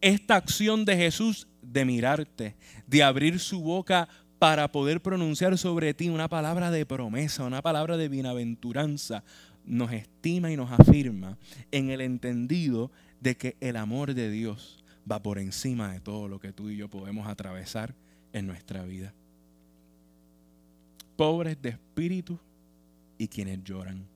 esta 0.00 0.36
acción 0.36 0.84
de 0.84 0.96
Jesús 0.96 1.46
de 1.70 1.84
mirarte, 1.84 2.56
de 2.86 3.02
abrir 3.02 3.38
su 3.38 3.60
boca 3.60 4.08
para 4.38 4.72
poder 4.72 5.00
pronunciar 5.00 5.56
sobre 5.58 5.94
ti 5.94 6.08
una 6.08 6.28
palabra 6.28 6.70
de 6.70 6.86
promesa, 6.86 7.44
una 7.44 7.62
palabra 7.62 7.96
de 7.96 8.08
bienaventuranza, 8.08 9.22
nos 9.64 9.92
estima 9.92 10.50
y 10.50 10.56
nos 10.56 10.72
afirma 10.72 11.36
en 11.70 11.90
el 11.90 12.00
entendido 12.00 12.90
de 13.20 13.36
que 13.36 13.56
el 13.60 13.76
amor 13.76 14.14
de 14.14 14.30
Dios 14.30 14.82
va 15.10 15.22
por 15.22 15.38
encima 15.38 15.92
de 15.92 16.00
todo 16.00 16.28
lo 16.28 16.40
que 16.40 16.52
tú 16.52 16.70
y 16.70 16.76
yo 16.76 16.88
podemos 16.88 17.28
atravesar 17.28 17.94
en 18.32 18.46
nuestra 18.46 18.82
vida. 18.84 19.12
Pobres 21.16 21.60
de 21.60 21.70
espíritu 21.70 22.38
y 23.18 23.28
quienes 23.28 23.62
lloran. 23.62 24.06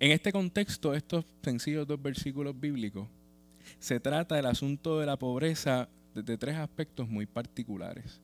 En 0.00 0.10
este 0.10 0.32
contexto, 0.32 0.94
estos 0.94 1.24
sencillos 1.42 1.86
dos 1.86 2.02
versículos 2.02 2.58
bíblicos, 2.58 3.06
se 3.78 4.00
trata 4.00 4.34
del 4.34 4.46
asunto 4.46 4.98
de 4.98 5.06
la 5.06 5.16
pobreza 5.16 5.88
de 6.24 6.38
tres 6.38 6.56
aspectos 6.56 7.08
muy 7.08 7.26
particulares. 7.26 8.20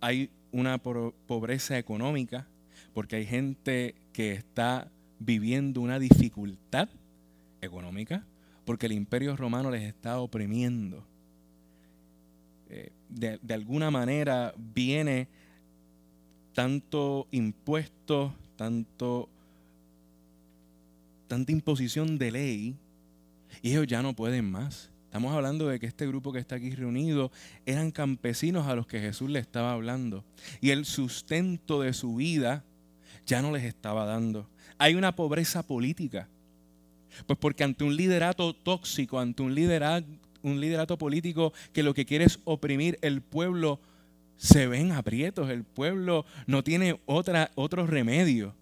Hay 0.00 0.30
una 0.52 0.78
pobreza 0.78 1.78
económica, 1.78 2.46
porque 2.94 3.16
hay 3.16 3.26
gente 3.26 3.94
que 4.12 4.32
está 4.32 4.90
viviendo 5.18 5.80
una 5.80 5.98
dificultad 5.98 6.88
económica, 7.60 8.24
porque 8.64 8.86
el 8.86 8.92
imperio 8.92 9.36
romano 9.36 9.70
les 9.70 9.82
está 9.82 10.20
oprimiendo. 10.20 11.04
Eh, 12.70 12.92
de, 13.08 13.38
de, 13.40 13.54
alguna 13.54 13.90
manera 13.90 14.52
viene 14.56 15.26
tanto 16.52 17.26
impuesto, 17.30 18.34
tanto, 18.56 19.28
tanta 21.26 21.50
imposición 21.50 22.18
de 22.18 22.30
ley, 22.30 22.76
y 23.62 23.70
ellos 23.70 23.86
ya 23.86 24.02
no 24.02 24.14
pueden 24.14 24.50
más. 24.50 24.90
Estamos 25.08 25.34
hablando 25.34 25.68
de 25.68 25.80
que 25.80 25.86
este 25.86 26.06
grupo 26.06 26.34
que 26.34 26.38
está 26.38 26.56
aquí 26.56 26.68
reunido 26.74 27.32
eran 27.64 27.92
campesinos 27.92 28.66
a 28.66 28.74
los 28.74 28.86
que 28.86 29.00
Jesús 29.00 29.30
le 29.30 29.38
estaba 29.38 29.72
hablando. 29.72 30.22
Y 30.60 30.68
el 30.68 30.84
sustento 30.84 31.80
de 31.80 31.94
su 31.94 32.16
vida 32.16 32.62
ya 33.24 33.40
no 33.40 33.50
les 33.50 33.64
estaba 33.64 34.04
dando. 34.04 34.50
Hay 34.76 34.96
una 34.96 35.16
pobreza 35.16 35.62
política. 35.62 36.28
Pues 37.26 37.38
porque 37.38 37.64
ante 37.64 37.84
un 37.84 37.96
liderato 37.96 38.52
tóxico, 38.52 39.18
ante 39.18 39.42
un 39.42 39.54
liderato, 39.54 40.06
un 40.42 40.60
liderato 40.60 40.98
político 40.98 41.54
que 41.72 41.82
lo 41.82 41.94
que 41.94 42.04
quiere 42.04 42.26
es 42.26 42.38
oprimir 42.44 42.98
el 43.00 43.22
pueblo, 43.22 43.80
se 44.36 44.66
ven 44.66 44.92
aprietos. 44.92 45.48
El 45.48 45.64
pueblo 45.64 46.26
no 46.46 46.62
tiene 46.62 47.00
otra, 47.06 47.50
otro 47.54 47.86
remedio 47.86 48.54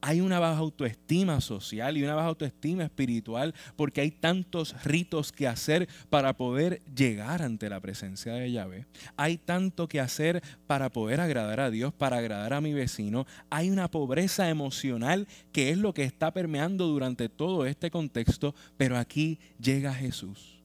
hay 0.00 0.20
una 0.20 0.38
baja 0.38 0.58
autoestima 0.58 1.40
social 1.40 1.96
y 1.96 2.04
una 2.04 2.14
baja 2.14 2.28
autoestima 2.28 2.84
espiritual 2.84 3.54
porque 3.76 4.00
hay 4.00 4.10
tantos 4.10 4.74
ritos 4.84 5.32
que 5.32 5.48
hacer 5.48 5.88
para 6.10 6.36
poder 6.36 6.82
llegar 6.94 7.42
ante 7.42 7.68
la 7.68 7.80
presencia 7.80 8.34
de 8.34 8.52
Yahvé. 8.52 8.86
Hay 9.16 9.38
tanto 9.38 9.88
que 9.88 10.00
hacer 10.00 10.42
para 10.66 10.90
poder 10.90 11.20
agradar 11.20 11.60
a 11.60 11.70
Dios, 11.70 11.92
para 11.92 12.18
agradar 12.18 12.52
a 12.52 12.60
mi 12.60 12.72
vecino. 12.72 13.26
Hay 13.50 13.70
una 13.70 13.90
pobreza 13.90 14.48
emocional 14.48 15.26
que 15.52 15.70
es 15.70 15.78
lo 15.78 15.94
que 15.94 16.04
está 16.04 16.32
permeando 16.32 16.86
durante 16.86 17.28
todo 17.28 17.66
este 17.66 17.90
contexto, 17.90 18.54
pero 18.76 18.96
aquí 18.96 19.38
llega 19.60 19.94
Jesús 19.94 20.62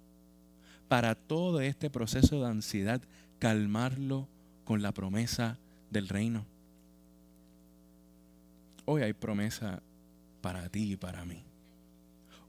para 0.88 1.16
todo 1.16 1.60
este 1.62 1.90
proceso 1.90 2.40
de 2.42 2.48
ansiedad, 2.48 3.02
calmarlo 3.40 4.28
con 4.64 4.82
la 4.84 4.92
promesa 4.92 5.58
del 5.90 6.08
reino. 6.08 6.53
Hoy 8.86 9.02
hay 9.02 9.14
promesa 9.14 9.82
para 10.42 10.68
ti 10.70 10.94
y 10.94 10.98
para 10.98 11.26
mí. 11.26 11.44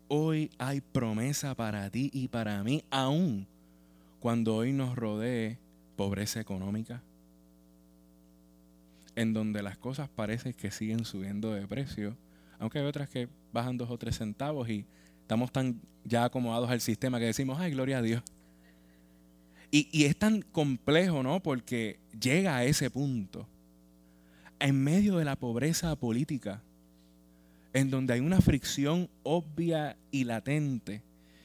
hoy 0.09 0.50
hay 0.59 0.81
promesa 0.81 1.55
para 1.55 1.88
ti 1.91 2.11
y 2.12 2.29
para 2.29 2.62
mí, 2.62 2.85
aún 2.91 3.47
cuando 4.21 4.57
hoy 4.57 4.73
nos 4.73 4.97
rodee 4.97 5.59
pobreza 5.97 6.41
económica, 6.41 7.03
en 9.17 9.33
donde 9.33 9.62
las 9.62 9.79
cosas 9.79 10.09
parecen 10.09 10.53
que 10.53 10.71
siguen 10.71 11.05
subiendo 11.05 11.53
de 11.53 11.67
precio, 11.67 12.17
aunque 12.59 12.79
hay 12.79 12.85
otras 12.85 13.09
que 13.09 13.29
bajan 13.53 13.76
dos 13.76 13.91
o 13.91 13.99
tres 13.99 14.19
centavos 14.19 14.69
y 14.69 14.87
estamos 15.21 15.53
tan 15.53 15.81
ya 16.05 16.25
acomodados 16.25 16.71
al 16.71 16.81
sistema 16.81 17.19
que 17.19 17.26
decimos, 17.26 17.59
ay, 17.61 17.73
gloria 17.73 17.99
a 17.99 18.03
Dios. 18.03 18.23
Y, 19.71 19.88
y 19.93 20.05
es 20.05 20.17
tan 20.17 20.43
complejo, 20.43 21.23
¿no? 21.23 21.43
Porque 21.43 21.99
llega 22.19 22.57
a 22.57 22.64
ese 22.64 22.91
punto, 22.91 23.49
en 24.64 24.83
medio 24.83 25.18
de 25.18 25.26
la 25.26 25.37
pobreza 25.37 25.94
política, 25.94 26.62
en 27.75 27.90
donde 27.90 28.14
hay 28.14 28.21
una 28.21 28.40
fricción 28.40 29.11
obvia 29.23 29.94
y 30.11 30.25
latente 30.25 31.02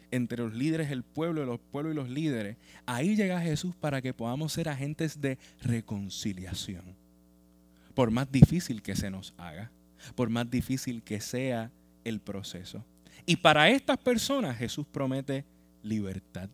entre 0.09 0.37
los 0.37 0.53
líderes 0.53 0.87
del 0.87 1.03
pueblo, 1.03 1.43
los 1.43 1.59
pueblos 1.59 1.91
y 1.91 1.95
los 1.97 2.09
líderes, 2.09 2.55
ahí 2.85 3.17
llega 3.17 3.41
Jesús 3.41 3.75
para 3.75 4.01
que 4.01 4.13
podamos 4.13 4.53
ser 4.53 4.69
agentes 4.69 5.19
de 5.19 5.37
reconciliación. 5.61 6.95
Por 7.93 8.09
más 8.09 8.31
difícil 8.31 8.81
que 8.81 8.95
se 8.95 9.09
nos 9.09 9.33
haga, 9.37 9.69
por 10.15 10.29
más 10.29 10.49
difícil 10.49 11.03
que 11.03 11.19
sea 11.19 11.71
el 12.05 12.21
proceso. 12.21 12.85
Y 13.25 13.35
para 13.35 13.69
estas 13.69 13.97
personas 13.97 14.57
Jesús 14.57 14.87
promete 14.89 15.43
libertad. 15.83 16.49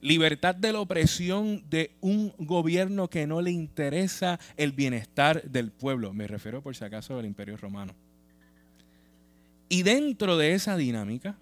Libertad 0.00 0.54
de 0.54 0.72
la 0.72 0.80
opresión 0.80 1.64
de 1.70 1.92
un 2.00 2.32
gobierno 2.38 3.08
que 3.08 3.26
no 3.26 3.40
le 3.40 3.50
interesa 3.50 4.38
el 4.56 4.72
bienestar 4.72 5.42
del 5.42 5.70
pueblo. 5.70 6.12
Me 6.12 6.26
refiero 6.26 6.62
por 6.62 6.76
si 6.76 6.84
acaso 6.84 7.18
al 7.18 7.26
imperio 7.26 7.56
romano. 7.56 7.94
Y 9.68 9.82
dentro 9.82 10.36
de 10.36 10.54
esa 10.54 10.76
dinámica 10.76 11.36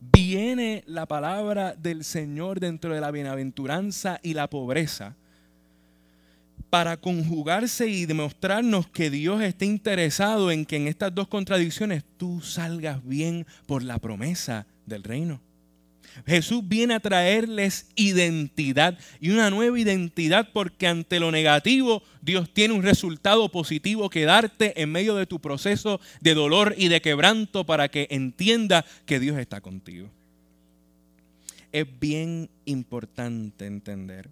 viene 0.00 0.82
la 0.86 1.06
palabra 1.06 1.74
del 1.74 2.04
Señor 2.04 2.60
dentro 2.60 2.92
de 2.94 3.00
la 3.00 3.10
bienaventuranza 3.10 4.18
y 4.22 4.34
la 4.34 4.48
pobreza 4.50 5.16
para 6.70 6.96
conjugarse 6.96 7.86
y 7.86 8.06
demostrarnos 8.06 8.88
que 8.88 9.10
Dios 9.10 9.40
está 9.42 9.64
interesado 9.64 10.50
en 10.50 10.66
que 10.66 10.76
en 10.76 10.88
estas 10.88 11.14
dos 11.14 11.28
contradicciones 11.28 12.04
tú 12.16 12.40
salgas 12.40 13.04
bien 13.04 13.46
por 13.66 13.82
la 13.82 13.98
promesa 13.98 14.66
del 14.84 15.04
reino. 15.04 15.40
Jesús 16.26 16.62
viene 16.66 16.94
a 16.94 17.00
traerles 17.00 17.86
identidad 17.96 18.98
y 19.20 19.30
una 19.30 19.50
nueva 19.50 19.78
identidad 19.78 20.48
porque 20.52 20.86
ante 20.86 21.20
lo 21.20 21.30
negativo 21.30 22.02
Dios 22.22 22.52
tiene 22.52 22.74
un 22.74 22.82
resultado 22.82 23.50
positivo 23.50 24.10
que 24.10 24.24
darte 24.24 24.80
en 24.80 24.90
medio 24.92 25.14
de 25.14 25.26
tu 25.26 25.40
proceso 25.40 26.00
de 26.20 26.34
dolor 26.34 26.74
y 26.76 26.88
de 26.88 27.00
quebranto 27.00 27.64
para 27.64 27.88
que 27.88 28.08
entienda 28.10 28.84
que 29.04 29.20
Dios 29.20 29.38
está 29.38 29.60
contigo. 29.60 30.08
Es 31.72 31.86
bien 32.00 32.48
importante 32.64 33.66
entender 33.66 34.30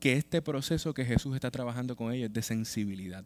que 0.00 0.12
este 0.12 0.42
proceso 0.42 0.92
que 0.92 1.04
Jesús 1.04 1.34
está 1.34 1.50
trabajando 1.50 1.96
con 1.96 2.12
ellos 2.12 2.28
es 2.28 2.34
de 2.34 2.42
sensibilidad. 2.42 3.24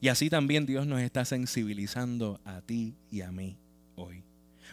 Y 0.00 0.08
así 0.08 0.30
también 0.30 0.64
Dios 0.64 0.86
nos 0.86 1.00
está 1.00 1.26
sensibilizando 1.26 2.40
a 2.44 2.62
ti 2.62 2.94
y 3.10 3.20
a 3.20 3.30
mí 3.30 3.58
hoy. 3.96 4.22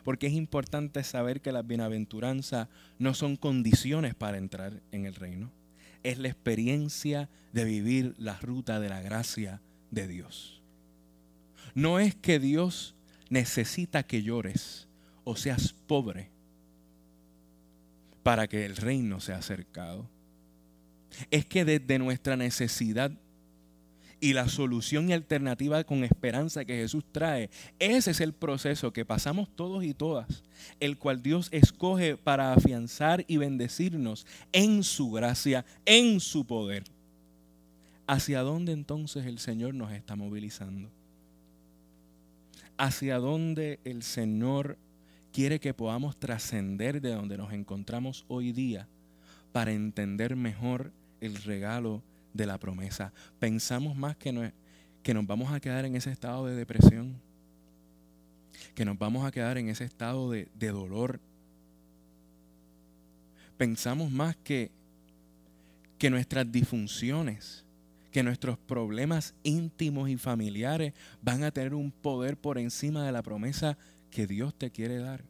Porque 0.04 0.28
es 0.28 0.34
importante 0.34 1.04
saber 1.04 1.42
que 1.42 1.52
las 1.52 1.66
bienaventuranzas 1.66 2.68
no 3.00 3.14
son 3.14 3.36
condiciones 3.36 4.16
para 4.16 4.38
entrar 4.38 4.82
en 4.92 5.06
el 5.06 5.16
reino. 5.16 5.52
Es 6.04 6.18
la 6.18 6.28
experiencia 6.28 7.30
de 7.54 7.66
vivir 7.66 8.14
la 8.18 8.38
ruta 8.40 8.80
de 8.80 8.90
la 8.90 9.02
gracia 9.02 9.62
de 9.92 10.08
Dios. 10.08 10.62
No 11.74 12.00
es 12.00 12.16
que 12.16 12.40
Dios 12.40 12.96
necesita 13.30 14.04
que 14.04 14.24
llores 14.24 14.88
o 15.24 15.36
seas 15.36 15.74
pobre 15.74 16.32
para 18.24 18.48
que 18.48 18.66
el 18.66 18.76
reino 18.76 19.20
sea 19.20 19.38
acercado 19.38 20.10
es 21.32 21.46
que 21.46 21.66
desde 21.66 22.00
nuestra 22.00 22.36
necesidad 22.36 23.12
y 24.20 24.34
la 24.34 24.48
solución 24.50 25.10
y 25.10 25.14
alternativa 25.14 25.84
con 25.84 26.04
esperanza 26.04 26.66
que 26.66 26.78
Jesús 26.78 27.04
trae, 27.12 27.50
ese 27.80 28.12
es 28.12 28.22
el 28.22 28.34
proceso 28.34 28.92
que 28.92 29.06
pasamos 29.06 29.50
todos 29.56 29.84
y 29.84 29.94
todas, 29.94 30.44
el 30.80 30.98
cual 30.98 31.22
Dios 31.22 31.50
escoge 31.52 32.18
para 32.18 32.54
afianzar 32.54 33.24
y 33.28 33.38
bendecirnos 33.38 34.26
en 34.52 34.84
su 34.84 35.12
gracia, 35.12 35.66
en 35.86 36.20
su 36.20 36.46
poder. 36.46 36.84
¿Hacia 38.08 38.42
dónde 38.42 38.72
entonces 38.72 39.26
el 39.26 39.38
Señor 39.40 39.74
nos 39.74 39.92
está 39.92 40.16
movilizando? 40.16 40.90
¿Hacia 42.78 43.18
dónde 43.18 43.80
el 43.84 44.04
Señor 44.04 44.78
quiere 45.34 45.60
que 45.60 45.74
podamos 45.74 46.18
trascender 46.18 47.02
de 47.02 47.14
donde 47.14 47.38
nos 47.38 47.54
encontramos 47.54 48.26
hoy 48.28 48.52
día 48.52 48.88
para 49.52 49.72
entender 49.72 50.36
mejor 50.36 50.92
el 51.22 51.36
regalo 51.36 52.02
de 52.38 52.46
la 52.46 52.58
promesa. 52.58 53.12
Pensamos 53.40 53.98
más 53.98 54.16
que, 54.16 54.32
no, 54.32 54.50
que 55.04 55.14
nos 55.14 55.26
vamos 55.26 55.52
a 55.52 55.60
quedar 55.60 55.86
en 55.86 55.96
ese 55.96 56.12
estado 56.12 56.46
de 56.46 56.56
depresión, 56.56 57.20
que 58.76 58.86
nos 58.86 58.98
vamos 58.98 59.26
a 59.26 59.32
quedar 59.32 59.58
en 59.58 59.70
ese 59.70 59.84
estado 59.84 60.32
de, 60.32 60.48
de 60.56 60.70
dolor. 60.70 61.20
Pensamos 63.58 64.12
más 64.12 64.38
que, 64.38 64.72
que 65.98 66.10
nuestras 66.10 66.50
disfunciones, 66.52 67.66
que 68.12 68.24
nuestros 68.24 68.58
problemas 68.58 69.34
íntimos 69.44 70.10
y 70.10 70.18
familiares 70.18 70.94
van 71.22 71.44
a 71.44 71.52
tener 71.52 71.74
un 71.74 71.92
poder 71.92 72.38
por 72.38 72.58
encima 72.58 73.06
de 73.06 73.12
la 73.12 73.24
promesa 73.24 73.78
que 74.12 74.28
Dios 74.28 74.54
te 74.56 74.72
quiere 74.72 75.00
dar. 75.00 75.24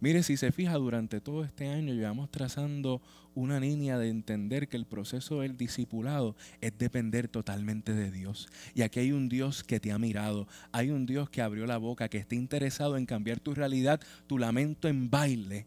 Mire, 0.00 0.22
si 0.22 0.36
se 0.36 0.52
fija, 0.52 0.74
durante 0.74 1.20
todo 1.20 1.44
este 1.44 1.68
año 1.68 1.94
llevamos 1.94 2.30
trazando 2.30 3.00
una 3.38 3.60
línea 3.60 3.98
de 3.98 4.08
entender 4.08 4.68
que 4.68 4.76
el 4.76 4.84
proceso 4.84 5.40
del 5.40 5.56
discipulado 5.56 6.34
es 6.60 6.76
depender 6.76 7.28
totalmente 7.28 7.94
de 7.94 8.10
Dios. 8.10 8.48
Y 8.74 8.82
aquí 8.82 8.98
hay 8.98 9.12
un 9.12 9.28
Dios 9.28 9.62
que 9.62 9.78
te 9.78 9.92
ha 9.92 9.98
mirado, 9.98 10.48
hay 10.72 10.90
un 10.90 11.06
Dios 11.06 11.30
que 11.30 11.40
abrió 11.40 11.64
la 11.66 11.78
boca, 11.78 12.08
que 12.08 12.18
está 12.18 12.34
interesado 12.34 12.96
en 12.96 13.06
cambiar 13.06 13.38
tu 13.38 13.54
realidad, 13.54 14.00
tu 14.26 14.38
lamento 14.38 14.88
en 14.88 15.08
baile, 15.08 15.66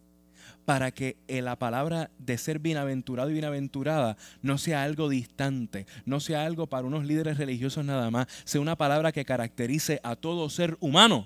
para 0.65 0.91
que 0.91 1.15
la 1.27 1.57
palabra 1.57 2.11
de 2.19 2.37
ser 2.37 2.59
bienaventurado 2.59 3.29
y 3.29 3.33
bienaventurada 3.33 4.17
no 4.41 4.57
sea 4.57 4.83
algo 4.83 5.07
distante, 5.07 5.85
no 6.05 6.19
sea 6.19 6.45
algo 6.45 6.67
para 6.67 6.85
unos 6.85 7.05
líderes 7.05 7.37
religiosos 7.37 7.85
nada 7.85 8.11
más, 8.11 8.27
sea 8.43 8.59
una 8.59 8.75
palabra 8.75 9.13
que 9.13 9.23
caracterice 9.23 10.01
a 10.03 10.17
todo 10.17 10.49
ser 10.49 10.77
humano 10.81 11.25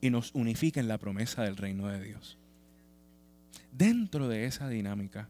y 0.00 0.08
nos 0.08 0.34
unifica 0.34 0.80
en 0.80 0.88
la 0.88 0.98
promesa 0.98 1.42
del 1.42 1.56
reino 1.56 1.88
de 1.88 2.02
Dios. 2.02 2.38
Dentro 3.72 4.26
de 4.26 4.46
esa 4.46 4.68
dinámica, 4.68 5.28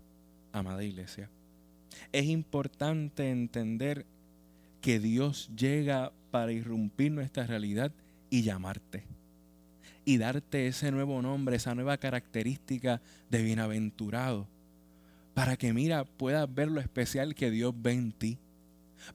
amada 0.58 0.84
iglesia, 0.84 1.30
es 2.12 2.26
importante 2.26 3.30
entender 3.30 4.06
que 4.80 5.00
Dios 5.00 5.50
llega 5.56 6.12
para 6.30 6.52
irrumpir 6.52 7.12
nuestra 7.12 7.46
realidad 7.46 7.92
y 8.30 8.42
llamarte. 8.42 9.04
Y 10.04 10.18
darte 10.18 10.68
ese 10.68 10.92
nuevo 10.92 11.20
nombre, 11.20 11.56
esa 11.56 11.74
nueva 11.74 11.96
característica 11.96 13.00
de 13.28 13.42
bienaventurado. 13.42 14.46
Para 15.34 15.56
que, 15.56 15.72
mira, 15.72 16.04
puedas 16.04 16.52
ver 16.52 16.70
lo 16.70 16.80
especial 16.80 17.34
que 17.34 17.50
Dios 17.50 17.74
ve 17.76 17.92
en 17.92 18.12
ti. 18.12 18.38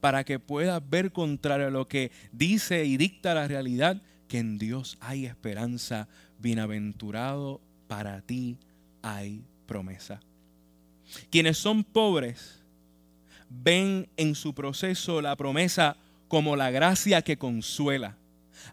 Para 0.01 0.23
que 0.23 0.39
puedas 0.39 0.81
ver 0.89 1.11
contrario 1.11 1.67
a 1.67 1.71
lo 1.71 1.87
que 1.87 2.11
dice 2.31 2.85
y 2.85 2.97
dicta 2.97 3.33
la 3.33 3.47
realidad, 3.47 4.01
que 4.27 4.39
en 4.39 4.57
Dios 4.57 4.97
hay 4.99 5.25
esperanza, 5.25 6.07
bienaventurado 6.39 7.61
para 7.87 8.21
ti 8.21 8.57
hay 9.01 9.43
promesa. 9.65 10.21
Quienes 11.29 11.57
son 11.57 11.83
pobres 11.83 12.61
ven 13.49 14.07
en 14.17 14.35
su 14.35 14.53
proceso 14.53 15.21
la 15.21 15.35
promesa 15.35 15.97
como 16.27 16.55
la 16.55 16.71
gracia 16.71 17.21
que 17.21 17.37
consuela. 17.37 18.17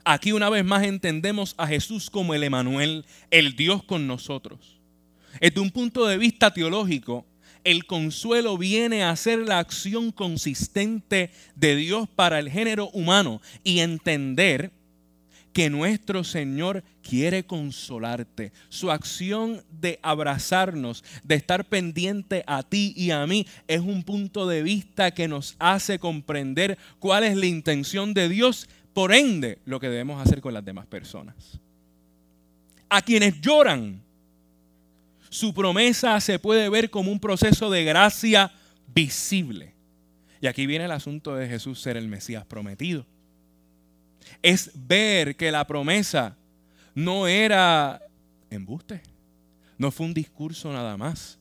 Aquí 0.05 0.33
una 0.33 0.48
vez 0.51 0.64
más 0.64 0.85
entendemos 0.85 1.55
a 1.59 1.66
Jesús 1.66 2.11
como 2.11 2.35
el 2.35 2.44
Emanuel, 2.44 3.05
el 3.31 3.57
Dios 3.57 3.83
con 3.83 4.07
nosotros. 4.07 4.79
Desde 5.40 5.61
un 5.61 5.70
punto 5.70 6.07
de 6.07 6.18
vista 6.18 6.53
teológico, 6.53 7.27
el 7.64 7.87
consuelo 7.87 8.57
viene 8.57 9.03
a 9.03 9.14
ser 9.16 9.40
la 9.40 9.59
acción 9.59 10.12
consistente 10.12 11.31
de 11.55 11.77
Dios 11.77 12.09
para 12.09 12.38
el 12.38 12.51
género 12.51 12.88
humano 12.90 13.40
y 13.64 13.81
entender 13.81 14.72
que 15.52 15.70
nuestro 15.70 16.24
Señor 16.24 16.84
quiere 17.02 17.44
consolarte. 17.44 18.52
Su 18.68 18.90
acción 18.90 19.62
de 19.70 19.98
abrazarnos, 20.02 21.04
de 21.24 21.34
estar 21.34 21.64
pendiente 21.64 22.44
a 22.46 22.62
ti 22.62 22.92
y 22.96 23.11
a 23.11 23.26
mí, 23.26 23.46
es 23.66 23.80
un 23.80 24.02
punto 24.02 24.46
de 24.46 24.62
vista 24.62 25.11
que 25.12 25.28
nos 25.28 25.56
hace 25.58 25.98
comprender 25.98 26.78
cuál 26.98 27.24
es 27.24 27.37
la 27.37 27.46
intención 27.46 28.14
de 28.14 28.28
Dios, 28.28 28.68
por 28.92 29.12
ende, 29.12 29.58
lo 29.64 29.80
que 29.80 29.88
debemos 29.88 30.20
hacer 30.24 30.40
con 30.40 30.54
las 30.54 30.64
demás 30.64 30.87
personas. 30.87 31.61
A 32.88 33.02
quienes 33.02 33.40
lloran, 33.40 34.02
su 35.28 35.52
promesa 35.52 36.18
se 36.20 36.38
puede 36.38 36.68
ver 36.68 36.90
como 36.90 37.12
un 37.12 37.20
proceso 37.20 37.70
de 37.70 37.84
gracia 37.84 38.52
visible. 38.94 39.74
Y 40.40 40.46
aquí 40.46 40.66
viene 40.66 40.87
el 40.87 40.92
asunto 40.92 41.34
de 41.34 41.48
Jesús 41.48 41.80
ser 41.80 41.96
el 41.96 42.08
Mesías 42.08 42.46
prometido 42.46 43.06
es 44.42 44.70
ver 44.74 45.37
que 45.37 45.52
la 45.52 45.66
promesa 45.66 46.37
no 46.94 47.26
era 47.26 48.02
embuste, 48.50 49.02
no 49.76 49.90
fue 49.90 50.07
un 50.07 50.14
discurso 50.14 50.72
nada 50.72 50.96
más. 50.96 51.38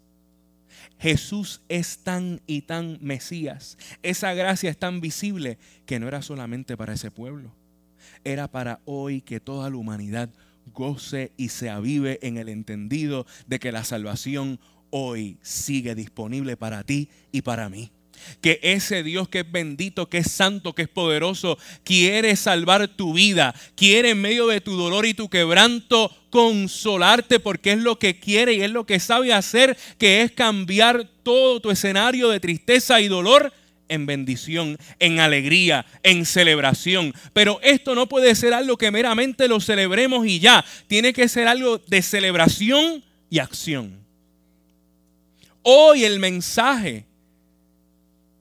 Jesús 1.00 1.62
es 1.70 2.00
tan 2.00 2.42
y 2.48 2.62
tan 2.62 2.98
Mesías. 3.02 3.78
Esa 4.02 4.34
gracia 4.34 4.70
es 4.70 4.78
tan 4.78 5.00
visible 5.00 5.58
que 5.86 6.00
no 6.00 6.08
era 6.08 6.22
solamente 6.22 6.76
para 6.76 6.94
ese 6.94 7.12
pueblo. 7.12 7.54
Era 8.24 8.48
para 8.48 8.82
hoy 8.86 9.22
que 9.22 9.40
toda 9.40 9.70
la 9.70 9.78
humanidad 9.78 10.30
goce 10.74 11.32
y 11.38 11.50
se 11.50 11.70
avive 11.70 12.20
en 12.22 12.38
el 12.38 12.50
entendido 12.50 13.26
de 13.48 13.60
que 13.60 13.72
la 13.72 13.84
salvación 13.84 14.60
hoy 14.90 15.38
sigue 15.42 15.96
disponible 15.96 16.58
para 16.58 16.84
ti 16.84 17.10
y 17.32 17.42
para 17.42 17.70
mí. 17.70 17.92
Que 18.42 18.60
ese 18.64 19.04
Dios 19.04 19.30
que 19.30 19.40
es 19.40 19.52
bendito, 19.52 20.10
que 20.10 20.20
es 20.20 20.32
santo, 20.32 20.74
que 20.74 20.84
es 20.84 20.90
poderoso, 20.90 21.58
quiere 21.84 22.36
salvar 22.36 22.88
tu 22.88 23.14
vida, 23.14 23.54
quiere 23.76 24.12
en 24.12 24.22
medio 24.22 24.48
de 24.48 24.62
tu 24.62 24.76
dolor 24.78 25.06
y 25.06 25.14
tu 25.14 25.30
quebranto 25.30 26.16
consolarte 26.30 27.40
porque 27.40 27.72
es 27.72 27.80
lo 27.80 27.98
que 28.00 28.20
quiere 28.20 28.54
y 28.54 28.62
es 28.62 28.72
lo 28.72 28.86
que 28.86 29.00
sabe 29.00 29.34
hacer, 29.34 29.78
que 29.98 30.22
es 30.22 30.32
cambiar 30.32 31.10
todo 31.24 31.60
tu 31.60 31.72
escenario 31.72 32.30
de 32.30 32.40
tristeza 32.40 33.02
y 33.02 33.08
dolor 33.08 33.54
en 33.90 34.06
bendición, 34.06 34.78
en 35.00 35.20
alegría, 35.20 35.86
en 36.04 36.26
celebración. 36.26 37.14
Pero 37.34 37.60
esto 37.64 37.96
no 37.96 38.08
puede 38.08 38.36
ser 38.36 38.54
algo 38.54 38.78
que 38.78 38.92
meramente 38.92 39.48
lo 39.48 39.60
celebremos 39.60 40.28
y 40.28 40.40
ya. 40.40 40.64
Tiene 40.88 41.14
que 41.14 41.28
ser 41.28 41.48
algo 41.48 41.80
de 41.80 42.02
celebración 42.02 43.04
y 43.30 43.40
acción. 43.40 44.06
Hoy 45.64 46.06
el 46.06 46.20
mensaje 46.20 47.07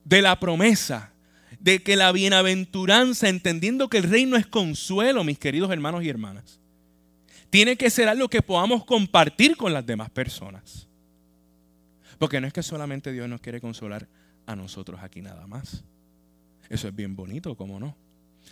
de 0.06 0.22
la 0.22 0.38
promesa 0.38 1.12
de 1.58 1.82
que 1.82 1.96
la 1.96 2.12
bienaventuranza, 2.12 3.28
entendiendo 3.28 3.88
que 3.88 3.98
el 3.98 4.04
reino 4.04 4.36
es 4.36 4.46
consuelo, 4.46 5.24
mis 5.24 5.38
queridos 5.38 5.70
hermanos 5.72 6.04
y 6.04 6.08
hermanas, 6.08 6.60
tiene 7.50 7.76
que 7.76 7.90
ser 7.90 8.08
algo 8.08 8.28
que 8.28 8.42
podamos 8.42 8.84
compartir 8.84 9.56
con 9.56 9.72
las 9.72 9.84
demás 9.84 10.10
personas. 10.10 10.86
Porque 12.18 12.40
no 12.40 12.46
es 12.46 12.52
que 12.52 12.62
solamente 12.62 13.12
Dios 13.12 13.28
nos 13.28 13.40
quiere 13.40 13.60
consolar 13.60 14.06
a 14.46 14.54
nosotros 14.54 15.00
aquí 15.02 15.22
nada 15.22 15.46
más. 15.46 15.82
Eso 16.68 16.86
es 16.86 16.94
bien 16.94 17.16
bonito, 17.16 17.56
¿cómo 17.56 17.80
no? 17.80 17.96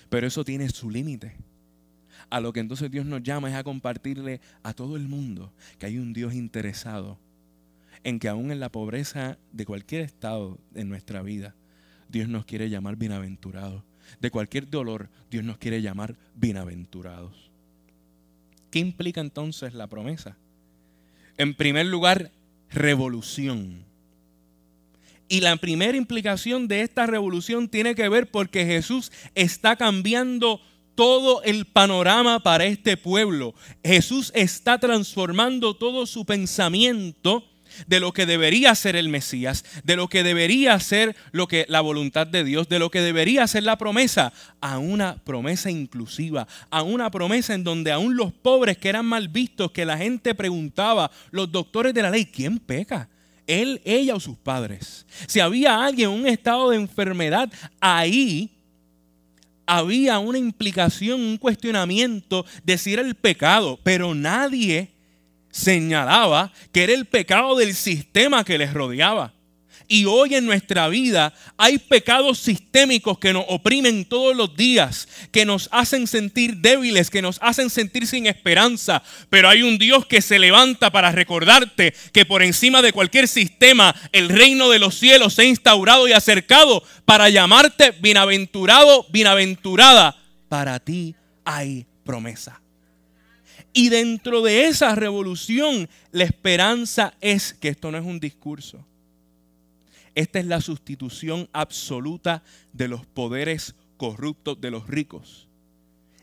Pero 0.09 0.27
eso 0.27 0.45
tiene 0.45 0.69
su 0.71 0.91
límite. 0.91 1.37
A 2.31 2.41
lo 2.41 2.53
que 2.53 2.61
entonces 2.61 2.91
Dios 2.91 3.07
nos 3.07 3.23
llama 3.23 3.49
es 3.49 3.55
a 3.55 3.63
compartirle 3.63 4.41
a 4.65 4.73
todo 4.73 4.97
el 4.97 5.07
mundo 5.07 5.53
que 5.79 5.87
hay 5.87 5.99
un 5.99 6.13
Dios 6.13 6.35
interesado 6.35 7.19
en 8.05 8.19
que 8.19 8.29
aún 8.29 8.53
en 8.53 8.61
la 8.61 8.71
pobreza 8.71 9.39
de 9.51 9.65
cualquier 9.65 10.03
estado 10.03 10.59
en 10.75 10.89
nuestra 10.89 11.23
vida, 11.23 11.55
Dios 12.09 12.29
nos 12.29 12.45
quiere 12.45 12.71
llamar 12.71 12.97
bienaventurados. 12.97 13.83
De 14.21 14.31
cualquier 14.31 14.69
dolor, 14.69 15.09
Dios 15.31 15.43
nos 15.43 15.57
quiere 15.57 15.81
llamar 15.81 16.15
bienaventurados. 16.35 17.51
¿Qué 18.71 18.79
implica 18.79 19.23
entonces 19.23 19.73
la 19.73 19.87
promesa? 19.87 20.37
En 21.39 21.55
primer 21.55 21.87
lugar, 21.87 22.31
revolución. 22.71 23.85
Y 25.27 25.41
la 25.41 25.57
primera 25.57 25.97
implicación 25.97 26.69
de 26.69 26.83
esta 26.83 27.07
revolución 27.07 27.69
tiene 27.69 27.95
que 27.95 28.09
ver 28.11 28.31
porque 28.31 28.67
Jesús 28.67 29.11
está 29.35 29.77
cambiando 29.77 30.61
todo 30.95 31.43
el 31.43 31.65
panorama 31.65 32.41
para 32.41 32.67
este 32.67 32.99
pueblo. 32.99 33.55
Jesús 33.83 34.31
está 34.35 34.79
transformando 34.79 35.75
todo 35.75 36.07
su 36.07 36.27
pensamiento 36.27 37.45
de 37.87 38.01
lo 38.01 38.13
que 38.13 38.27
debería 38.27 38.75
ser 38.75 38.97
el 38.97 39.09
Mesías, 39.09 39.65
de 39.85 39.97
lo 39.97 40.09
que 40.09 40.23
debería 40.23 40.79
ser 40.81 41.17
lo 41.33 41.49
que 41.49 41.67
la 41.69 41.81
voluntad 41.81 42.27
de 42.27 42.45
Dios, 42.45 42.69
de 42.69 42.79
lo 42.79 42.91
que 42.91 43.01
debería 43.01 43.47
ser 43.47 43.63
la 43.63 43.79
promesa, 43.79 44.33
a 44.61 44.79
una 44.79 45.17
promesa 45.17 45.71
inclusiva, 45.71 46.47
a 46.71 46.83
una 46.83 47.11
promesa 47.11 47.55
en 47.55 47.65
donde 47.65 47.93
aún 47.93 48.17
los 48.17 48.33
pobres 48.33 48.79
que 48.79 48.89
eran 48.89 49.07
mal 49.07 49.29
vistos, 49.29 49.71
que 49.71 49.85
la 49.85 49.99
gente 49.99 50.35
preguntaba, 50.35 51.11
los 51.31 51.51
doctores 51.51 51.95
de 51.95 52.03
la 52.03 52.11
ley, 52.11 52.27
¿quién 52.27 52.59
peca? 52.59 53.09
Él, 53.47 53.81
ella 53.85 54.15
o 54.15 54.21
sus 54.21 54.37
padres. 54.37 55.07
Si 55.27 55.41
había 55.41 55.85
alguien 55.85 56.11
en 56.11 56.21
un 56.21 56.27
estado 56.27 56.71
de 56.71 56.77
enfermedad, 56.77 57.53
ahí 57.81 58.51
había 59.67 60.19
una 60.19 60.39
implicación, 60.39 61.21
un 61.21 61.37
cuestionamiento 61.37 62.45
de 62.65 62.79
si 62.79 62.93
era 62.93 63.03
el 63.03 63.15
pecado, 63.15 63.79
pero 63.83 64.15
nadie 64.15 64.94
señalaba 65.55 66.53
que 66.73 66.83
era 66.83 66.93
el 66.93 67.05
pecado 67.05 67.55
del 67.55 67.75
sistema 67.75 68.45
que 68.45 68.59
les 68.59 68.75
rodeaba. 68.75 69.33
Y 69.87 70.07
hoy 70.07 70.35
en 70.35 70.47
nuestra 70.47 70.89
vida 70.89 71.33
hay 71.59 71.79
pecados 71.79 72.39
sistémicos 72.39 73.19
que 73.19 73.33
nos 73.33 73.45
oprimen 73.49 74.07
todos 74.07 74.35
los 74.35 74.57
días, 74.57 75.07
que 75.31 75.45
nos 75.45 75.69
hacen 75.71 76.07
sentir 76.07 76.57
débiles, 76.57 77.11
que 77.11 77.23
nos 77.23 77.39
hacen 77.41 77.71
sentir 77.71 78.07
sin 78.07 78.27
esperanza. 78.27 79.03
Pero 79.29 79.49
hay 79.49 79.63
un 79.63 79.79
Dios 79.79 80.07
que 80.07 80.23
se 80.23 80.39
levanta 80.39 80.91
para 80.91 81.13
recordarte 81.13 81.95
que 82.13 82.25
por 82.25 82.43
encima 82.43 82.83
de 82.83 82.93
cualquier 82.93 83.29
sistema 83.29 83.95
el 84.13 84.31
reino 84.31 84.71
de 84.71 84.79
los 84.79 84.99
cielos 84.99 85.35
se 85.35 85.43
ha 85.43 85.45
instaurado 85.45 86.09
y 86.09 86.13
acercado 86.13 86.83
para 87.05 87.29
llamarte 87.29 87.93
bienaventurado, 88.01 89.07
bienaventurada. 89.11 90.17
Para 90.49 90.81
ti 90.81 91.15
hay 91.45 91.87
promesa. 92.05 92.64
Y 93.77 93.89
dentro 93.89 94.41
de 94.41 94.67
esa 94.67 94.95
revolución, 94.95 95.89
la 96.13 96.23
esperanza 96.23 97.13
es 97.21 97.53
que 97.53 97.69
esto 97.69 97.91
no 97.91 97.99
es 97.99 98.05
un 98.05 98.21
discurso. 98.21 98.87
Esta 100.15 100.39
es 100.39 100.47
la 100.47 100.61
sustitución 100.61 101.49
absoluta 101.53 102.45
de 102.73 102.87
los 102.87 103.05
poderes 103.05 103.75
corruptos 103.97 104.61
de 104.61 104.71
los 104.71 104.87
ricos 104.87 105.49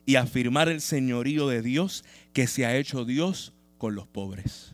y 0.06 0.16
afirmar 0.16 0.70
el 0.70 0.80
señorío 0.80 1.50
de 1.50 1.62
Dios 1.62 2.06
que 2.32 2.48
se 2.48 2.66
ha 2.66 2.78
hecho 2.78 3.04
Dios 3.04 3.52
con 3.78 3.96
los 3.96 4.08
pobres. 4.08 4.74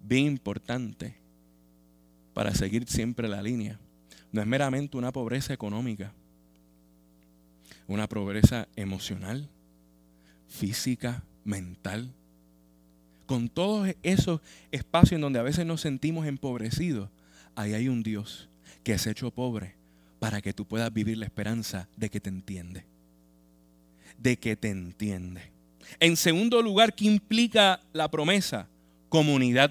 Bien 0.00 0.26
importante 0.26 1.16
para 2.34 2.54
seguir 2.54 2.86
siempre 2.88 3.28
la 3.28 3.42
línea. 3.42 3.80
No 4.30 4.40
es 4.40 4.46
meramente 4.46 4.96
una 4.96 5.12
pobreza 5.12 5.52
económica, 5.52 6.12
una 7.88 8.08
pobreza 8.08 8.68
emocional, 8.76 9.48
física, 10.52 11.24
mental. 11.44 12.12
Con 13.26 13.48
todos 13.48 13.94
esos 14.02 14.40
espacios 14.70 15.12
en 15.12 15.22
donde 15.22 15.38
a 15.38 15.42
veces 15.42 15.64
nos 15.66 15.80
sentimos 15.80 16.26
empobrecidos, 16.26 17.08
ahí 17.56 17.74
hay 17.74 17.88
un 17.88 18.02
Dios 18.02 18.48
que 18.84 18.92
es 18.92 19.06
hecho 19.06 19.30
pobre 19.30 19.74
para 20.18 20.40
que 20.40 20.52
tú 20.52 20.66
puedas 20.66 20.92
vivir 20.92 21.18
la 21.18 21.24
esperanza 21.24 21.88
de 21.96 22.10
que 22.10 22.20
te 22.20 22.28
entiende. 22.28 22.84
De 24.18 24.36
que 24.36 24.54
te 24.54 24.68
entiende. 24.68 25.50
En 25.98 26.16
segundo 26.16 26.62
lugar, 26.62 26.94
¿qué 26.94 27.06
implica 27.06 27.80
la 27.92 28.08
promesa? 28.10 28.68
Comunidad. 29.08 29.70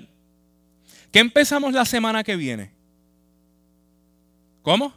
¿Qué 1.12 1.20
empezamos 1.20 1.74
la 1.74 1.86
semana 1.86 2.24
que 2.24 2.36
viene? 2.36 2.72
¿Cómo? 4.62 4.94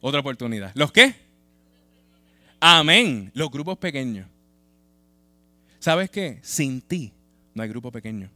Otra 0.00 0.20
oportunidad. 0.20 0.72
¿Los 0.74 0.92
qué? 0.92 1.25
Amén. 2.68 3.30
Los 3.32 3.48
grupos 3.48 3.78
pequeños. 3.78 4.26
¿Sabes 5.78 6.10
qué? 6.10 6.40
Sin 6.42 6.80
ti 6.80 7.12
no 7.54 7.62
hay 7.62 7.68
grupo 7.68 7.92
pequeño. 7.92 8.28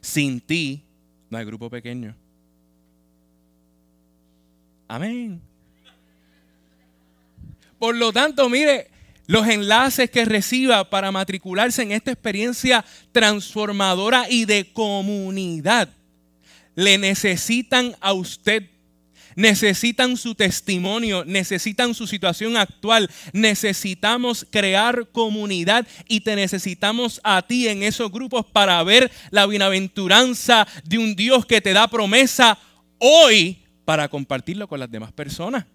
Sin 0.00 0.40
ti 0.40 0.84
no 1.28 1.36
hay 1.36 1.44
grupo 1.44 1.68
pequeño. 1.68 2.14
Amén. 4.86 5.40
Por 7.76 7.96
lo 7.96 8.12
tanto, 8.12 8.48
mire, 8.48 8.88
los 9.26 9.48
enlaces 9.48 10.08
que 10.08 10.24
reciba 10.24 10.88
para 10.88 11.10
matricularse 11.10 11.82
en 11.82 11.90
esta 11.90 12.12
experiencia 12.12 12.84
transformadora 13.10 14.30
y 14.30 14.44
de 14.44 14.72
comunidad 14.72 15.88
le 16.76 16.98
necesitan 16.98 17.96
a 18.00 18.12
usted 18.12 18.70
necesitan 19.36 20.16
su 20.16 20.34
testimonio, 20.34 21.24
necesitan 21.24 21.94
su 21.94 22.06
situación 22.06 22.56
actual, 22.56 23.10
necesitamos 23.32 24.46
crear 24.50 25.08
comunidad 25.12 25.86
y 26.08 26.20
te 26.20 26.36
necesitamos 26.36 27.20
a 27.24 27.42
ti 27.42 27.68
en 27.68 27.82
esos 27.82 28.10
grupos 28.10 28.46
para 28.46 28.82
ver 28.82 29.10
la 29.30 29.46
bienaventuranza 29.46 30.66
de 30.84 30.98
un 30.98 31.14
Dios 31.16 31.46
que 31.46 31.60
te 31.60 31.72
da 31.72 31.88
promesa 31.88 32.58
hoy 32.98 33.62
para 33.84 34.08
compartirlo 34.08 34.68
con 34.68 34.80
las 34.80 34.90
demás 34.90 35.12
personas. 35.12 35.66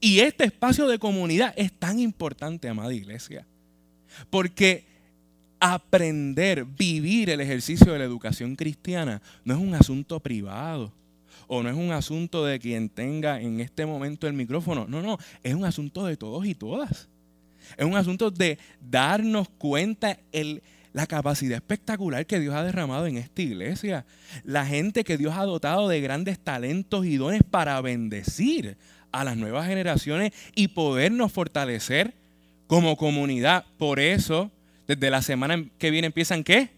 Y 0.00 0.20
este 0.20 0.44
espacio 0.44 0.86
de 0.86 0.98
comunidad 0.98 1.52
es 1.56 1.72
tan 1.72 2.00
importante, 2.00 2.68
amada 2.68 2.94
iglesia, 2.94 3.46
porque 4.30 4.86
aprender, 5.60 6.64
vivir 6.64 7.30
el 7.30 7.40
ejercicio 7.40 7.92
de 7.92 7.98
la 7.98 8.04
educación 8.04 8.56
cristiana 8.56 9.22
no 9.44 9.54
es 9.54 9.60
un 9.60 9.74
asunto 9.74 10.20
privado 10.20 10.92
o 11.46 11.62
no 11.62 11.68
es 11.68 11.76
un 11.76 11.92
asunto 11.92 12.44
de 12.44 12.58
quien 12.58 12.88
tenga 12.88 13.40
en 13.40 13.60
este 13.60 13.86
momento 13.86 14.26
el 14.26 14.32
micrófono. 14.34 14.86
No, 14.88 15.02
no, 15.02 15.18
es 15.42 15.54
un 15.54 15.64
asunto 15.64 16.06
de 16.06 16.16
todos 16.16 16.46
y 16.46 16.54
todas. 16.54 17.08
Es 17.76 17.84
un 17.84 17.96
asunto 17.96 18.30
de 18.30 18.58
darnos 18.80 19.48
cuenta 19.48 20.18
el, 20.32 20.62
la 20.92 21.06
capacidad 21.06 21.56
espectacular 21.56 22.26
que 22.26 22.40
Dios 22.40 22.54
ha 22.54 22.62
derramado 22.62 23.06
en 23.06 23.16
esta 23.16 23.42
iglesia. 23.42 24.06
La 24.44 24.66
gente 24.66 25.04
que 25.04 25.16
Dios 25.16 25.34
ha 25.36 25.44
dotado 25.44 25.88
de 25.88 26.00
grandes 26.00 26.38
talentos 26.38 27.06
y 27.06 27.16
dones 27.16 27.42
para 27.42 27.80
bendecir 27.80 28.76
a 29.10 29.24
las 29.24 29.36
nuevas 29.36 29.66
generaciones 29.66 30.32
y 30.54 30.68
podernos 30.68 31.32
fortalecer 31.32 32.14
como 32.66 32.96
comunidad. 32.96 33.64
Por 33.78 34.00
eso, 34.00 34.50
desde 34.86 35.10
la 35.10 35.22
semana 35.22 35.64
que 35.78 35.90
viene 35.90 36.06
empiezan 36.06 36.44
qué? 36.44 36.73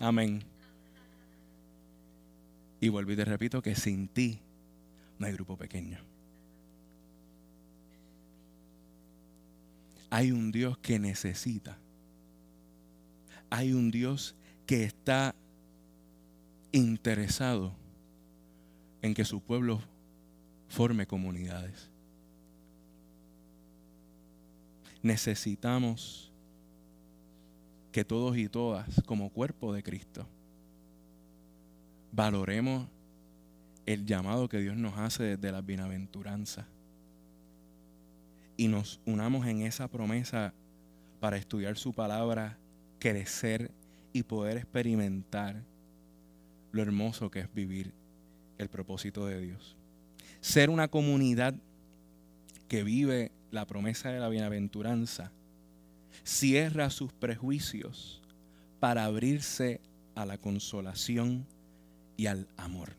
Amén. 0.00 0.42
Y 2.80 2.88
vuelvo 2.88 3.12
y 3.12 3.16
te 3.16 3.24
repito 3.24 3.62
que 3.62 3.74
sin 3.74 4.08
ti 4.08 4.40
no 5.18 5.26
hay 5.26 5.32
grupo 5.32 5.56
pequeño. 5.56 5.98
Hay 10.10 10.32
un 10.32 10.52
Dios 10.52 10.78
que 10.78 10.98
necesita. 10.98 11.78
Hay 13.50 13.72
un 13.72 13.90
Dios 13.90 14.36
que 14.66 14.84
está 14.84 15.34
interesado 16.72 17.74
en 19.02 19.14
que 19.14 19.24
su 19.24 19.40
pueblo 19.40 19.80
forme 20.68 21.06
comunidades. 21.06 21.88
Necesitamos 25.02 26.33
que 27.94 28.04
todos 28.04 28.36
y 28.36 28.48
todas, 28.48 29.00
como 29.06 29.30
cuerpo 29.30 29.72
de 29.72 29.84
Cristo, 29.84 30.26
valoremos 32.10 32.88
el 33.86 34.04
llamado 34.04 34.48
que 34.48 34.58
Dios 34.58 34.76
nos 34.76 34.98
hace 34.98 35.22
desde 35.22 35.52
la 35.52 35.60
bienaventuranza 35.60 36.66
y 38.56 38.66
nos 38.66 39.00
unamos 39.06 39.46
en 39.46 39.62
esa 39.62 39.86
promesa 39.86 40.52
para 41.20 41.36
estudiar 41.36 41.76
su 41.76 41.92
palabra, 41.92 42.58
crecer 42.98 43.70
y 44.12 44.24
poder 44.24 44.56
experimentar 44.56 45.62
lo 46.72 46.82
hermoso 46.82 47.30
que 47.30 47.42
es 47.42 47.54
vivir 47.54 47.92
el 48.58 48.68
propósito 48.68 49.24
de 49.26 49.40
Dios. 49.40 49.76
Ser 50.40 50.68
una 50.68 50.88
comunidad 50.88 51.54
que 52.66 52.82
vive 52.82 53.30
la 53.52 53.66
promesa 53.66 54.10
de 54.10 54.18
la 54.18 54.28
bienaventuranza 54.28 55.30
cierra 56.22 56.90
sus 56.90 57.12
prejuicios 57.12 58.22
para 58.80 59.04
abrirse 59.04 59.80
a 60.14 60.26
la 60.26 60.38
consolación 60.38 61.46
y 62.16 62.26
al 62.26 62.46
amor. 62.56 62.92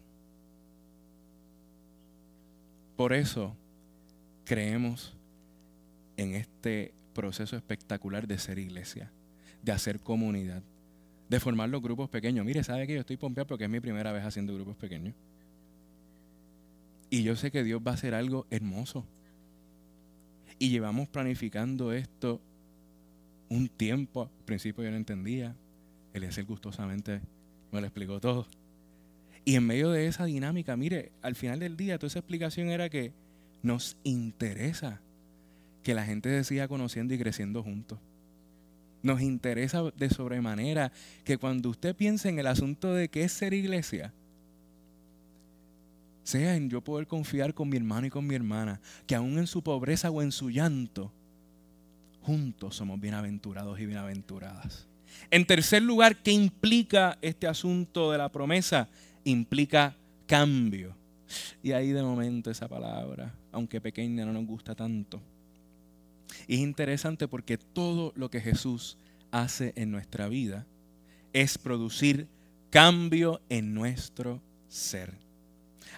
Por 2.95 3.13
eso 3.13 3.55
creemos 4.45 5.13
en 6.17 6.35
este 6.35 6.93
proceso 7.13 7.55
espectacular 7.55 8.27
de 8.27 8.37
ser 8.37 8.57
iglesia, 8.59 9.11
de 9.61 9.71
hacer 9.71 9.99
comunidad, 9.99 10.63
de 11.29 11.39
formar 11.39 11.69
los 11.69 11.81
grupos 11.81 12.09
pequeños. 12.09 12.45
Mire, 12.45 12.63
¿sabe 12.63 12.87
que 12.87 12.93
yo 12.93 12.99
estoy 13.01 13.17
pompeado 13.17 13.47
porque 13.47 13.65
es 13.65 13.69
mi 13.69 13.79
primera 13.79 14.11
vez 14.11 14.23
haciendo 14.23 14.53
grupos 14.53 14.75
pequeños? 14.75 15.13
Y 17.09 17.23
yo 17.23 17.35
sé 17.35 17.51
que 17.51 17.63
Dios 17.63 17.81
va 17.85 17.91
a 17.91 17.93
hacer 17.95 18.13
algo 18.13 18.45
hermoso. 18.49 19.05
Y 20.57 20.69
llevamos 20.69 21.09
planificando 21.09 21.91
esto 21.91 22.41
un 23.49 23.67
tiempo. 23.69 24.23
Al 24.23 24.45
principio 24.45 24.83
yo 24.83 24.91
no 24.91 24.97
entendía. 24.97 25.55
Eliezer 26.13 26.45
gustosamente 26.45 27.21
me 27.71 27.81
lo 27.81 27.87
explicó 27.87 28.19
todo. 28.19 28.47
Y 29.43 29.55
en 29.55 29.65
medio 29.65 29.91
de 29.91 30.07
esa 30.07 30.25
dinámica, 30.25 30.75
mire, 30.75 31.11
al 31.21 31.35
final 31.35 31.59
del 31.59 31.77
día 31.77 31.99
toda 31.99 32.07
esa 32.07 32.19
explicación 32.19 32.69
era 32.69 32.89
que 32.89 33.13
nos 33.61 33.97
interesa 34.03 35.01
que 35.83 35.93
la 35.93 36.03
gente 36.03 36.29
se 36.29 36.43
siga 36.43 36.67
conociendo 36.67 37.13
y 37.13 37.19
creciendo 37.19 37.61
juntos. 37.61 37.99
Nos 39.03 39.21
interesa 39.21 39.83
de 39.95 40.09
sobremanera 40.09 40.91
que 41.23 41.37
cuando 41.37 41.69
usted 41.69 41.95
piense 41.95 42.27
en 42.27 42.39
el 42.39 42.47
asunto 42.47 42.93
de 42.93 43.09
qué 43.09 43.23
es 43.23 43.31
ser 43.33 43.53
iglesia, 43.53 44.11
sea 46.23 46.55
en 46.55 46.71
yo 46.71 46.81
poder 46.81 47.05
confiar 47.05 47.53
con 47.53 47.69
mi 47.69 47.77
hermano 47.77 48.07
y 48.07 48.09
con 48.09 48.25
mi 48.25 48.33
hermana, 48.33 48.81
que 49.05 49.13
aún 49.13 49.37
en 49.37 49.45
su 49.45 49.61
pobreza 49.61 50.09
o 50.09 50.23
en 50.23 50.31
su 50.31 50.49
llanto, 50.49 51.13
juntos 52.25 52.75
somos 52.75 52.99
bienaventurados 52.99 53.79
y 53.79 53.85
bienaventuradas. 53.85 54.87
En 55.29 55.45
tercer 55.45 55.83
lugar, 55.83 56.17
¿qué 56.23 56.31
implica 56.31 57.19
este 57.21 57.45
asunto 57.45 58.11
de 58.11 58.17
la 58.17 58.29
promesa? 58.29 58.89
Implica 59.23 59.95
cambio. 60.25 60.95
Y 61.61 61.73
ahí 61.73 61.91
de 61.91 62.01
momento 62.01 62.49
esa 62.49 62.67
palabra, 62.67 63.35
aunque 63.51 63.79
pequeña, 63.79 64.25
no 64.25 64.33
nos 64.33 64.45
gusta 64.45 64.73
tanto. 64.73 65.21
Y 66.47 66.55
es 66.55 66.61
interesante 66.61 67.27
porque 67.27 67.59
todo 67.59 68.11
lo 68.15 68.31
que 68.31 68.41
Jesús 68.41 68.97
hace 69.29 69.73
en 69.75 69.91
nuestra 69.91 70.27
vida 70.27 70.65
es 71.31 71.59
producir 71.59 72.27
cambio 72.71 73.39
en 73.49 73.75
nuestro 73.75 74.41
ser. 74.67 75.13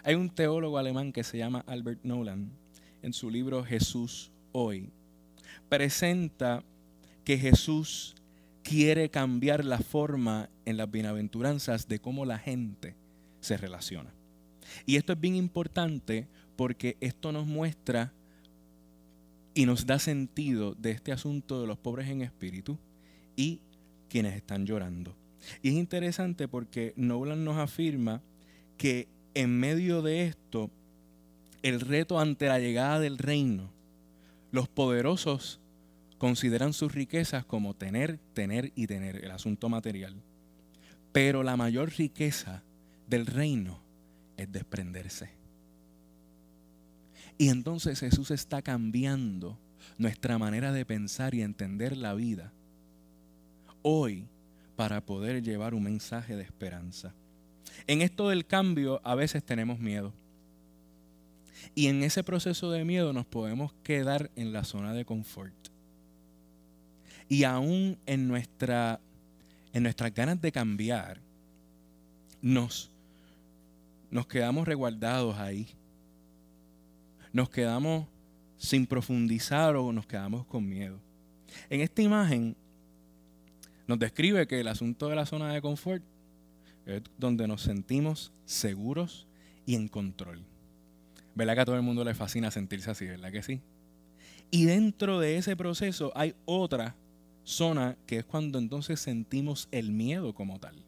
Hay 0.03 0.15
un 0.15 0.29
teólogo 0.29 0.77
alemán 0.77 1.13
que 1.13 1.23
se 1.23 1.37
llama 1.37 1.63
Albert 1.67 2.03
Nolan, 2.03 2.51
en 3.01 3.13
su 3.13 3.29
libro 3.29 3.63
Jesús 3.63 4.31
hoy, 4.51 4.89
presenta 5.69 6.63
que 7.23 7.37
Jesús 7.37 8.15
quiere 8.63 9.09
cambiar 9.09 9.63
la 9.63 9.79
forma 9.79 10.49
en 10.65 10.77
las 10.77 10.91
bienaventuranzas 10.91 11.87
de 11.87 11.99
cómo 11.99 12.25
la 12.25 12.37
gente 12.37 12.95
se 13.39 13.57
relaciona. 13.57 14.13
Y 14.85 14.97
esto 14.97 15.13
es 15.13 15.19
bien 15.19 15.35
importante 15.35 16.27
porque 16.55 16.97
esto 16.99 17.31
nos 17.31 17.47
muestra 17.47 18.13
y 19.53 19.65
nos 19.65 19.85
da 19.85 19.99
sentido 19.99 20.75
de 20.75 20.91
este 20.91 21.11
asunto 21.11 21.61
de 21.61 21.67
los 21.67 21.77
pobres 21.77 22.09
en 22.09 22.21
espíritu 22.21 22.77
y 23.35 23.61
quienes 24.09 24.35
están 24.35 24.65
llorando. 24.65 25.15
Y 25.61 25.69
es 25.69 25.75
interesante 25.75 26.47
porque 26.47 26.93
Nolan 26.95 27.43
nos 27.43 27.57
afirma 27.57 28.21
que 28.77 29.07
en 29.33 29.57
medio 29.59 30.01
de 30.01 30.25
esto, 30.25 30.69
el 31.61 31.79
reto 31.79 32.19
ante 32.19 32.47
la 32.47 32.59
llegada 32.59 32.99
del 32.99 33.17
reino, 33.17 33.71
los 34.51 34.67
poderosos 34.67 35.59
consideran 36.17 36.73
sus 36.73 36.93
riquezas 36.93 37.45
como 37.45 37.75
tener, 37.75 38.19
tener 38.33 38.71
y 38.75 38.87
tener, 38.87 39.23
el 39.23 39.31
asunto 39.31 39.69
material. 39.69 40.15
Pero 41.11 41.43
la 41.43 41.57
mayor 41.57 41.93
riqueza 41.97 42.63
del 43.07 43.25
reino 43.25 43.81
es 44.35 44.51
desprenderse. 44.51 45.31
Y 47.37 47.49
entonces 47.49 47.99
Jesús 47.99 48.31
está 48.31 48.61
cambiando 48.61 49.59
nuestra 49.97 50.37
manera 50.37 50.71
de 50.71 50.85
pensar 50.85 51.35
y 51.35 51.41
entender 51.41 51.95
la 51.95 52.13
vida 52.13 52.51
hoy 53.83 54.27
para 54.75 55.05
poder 55.05 55.41
llevar 55.43 55.73
un 55.73 55.83
mensaje 55.83 56.35
de 56.35 56.43
esperanza. 56.43 57.13
En 57.85 58.01
esto 58.01 58.29
del 58.29 58.45
cambio 58.45 59.01
a 59.03 59.15
veces 59.15 59.43
tenemos 59.43 59.79
miedo. 59.79 60.13
Y 61.75 61.87
en 61.87 62.03
ese 62.03 62.23
proceso 62.23 62.71
de 62.71 62.85
miedo 62.85 63.13
nos 63.13 63.25
podemos 63.25 63.73
quedar 63.83 64.31
en 64.35 64.53
la 64.53 64.63
zona 64.63 64.93
de 64.93 65.05
confort. 65.05 65.55
Y 67.29 67.43
aún 67.43 67.97
en, 68.05 68.27
nuestra, 68.27 68.99
en 69.73 69.83
nuestras 69.83 70.13
ganas 70.13 70.41
de 70.41 70.51
cambiar, 70.51 71.19
nos, 72.41 72.91
nos 74.09 74.27
quedamos 74.27 74.67
resguardados 74.67 75.37
ahí 75.37 75.75
nos 77.37 77.49
quedamos 77.49 78.07
sin 78.57 78.87
profundizar 78.87 79.75
o 79.75 79.91
nos 79.93 80.07
quedamos 80.07 80.45
con 80.47 80.67
miedo. 80.67 80.99
En 81.69 81.81
esta 81.81 82.01
imagen 82.01 82.55
nos 83.85 83.99
describe 83.99 84.47
que 84.47 84.59
el 84.59 84.67
asunto 84.67 85.07
de 85.07 85.15
la 85.15 85.27
zona 85.27 85.53
de 85.53 85.61
confort 85.61 86.03
es 86.87 87.03
donde 87.17 87.47
nos 87.47 87.61
sentimos 87.61 88.31
seguros 88.45 89.27
y 89.67 89.75
en 89.75 89.87
control. 89.87 90.43
¿Verdad 91.37 91.53
que 91.53 91.61
a 91.61 91.65
todo 91.65 91.75
el 91.75 91.83
mundo 91.83 92.03
le 92.03 92.15
fascina 92.15 92.49
sentirse 92.49 92.89
así, 92.89 93.05
verdad 93.05 93.31
que 93.31 93.43
sí? 93.43 93.61
Y 94.49 94.65
dentro 94.65 95.19
de 95.19 95.37
ese 95.37 95.55
proceso 95.55 96.11
hay 96.15 96.33
otra 96.45 96.95
zona 97.43 97.95
que 98.07 98.17
es 98.17 98.25
cuando 98.25 98.57
entonces 98.57 98.99
sentimos 98.99 99.67
el 99.71 99.91
miedo 99.91 100.33
como 100.33 100.59
tal 100.59 100.86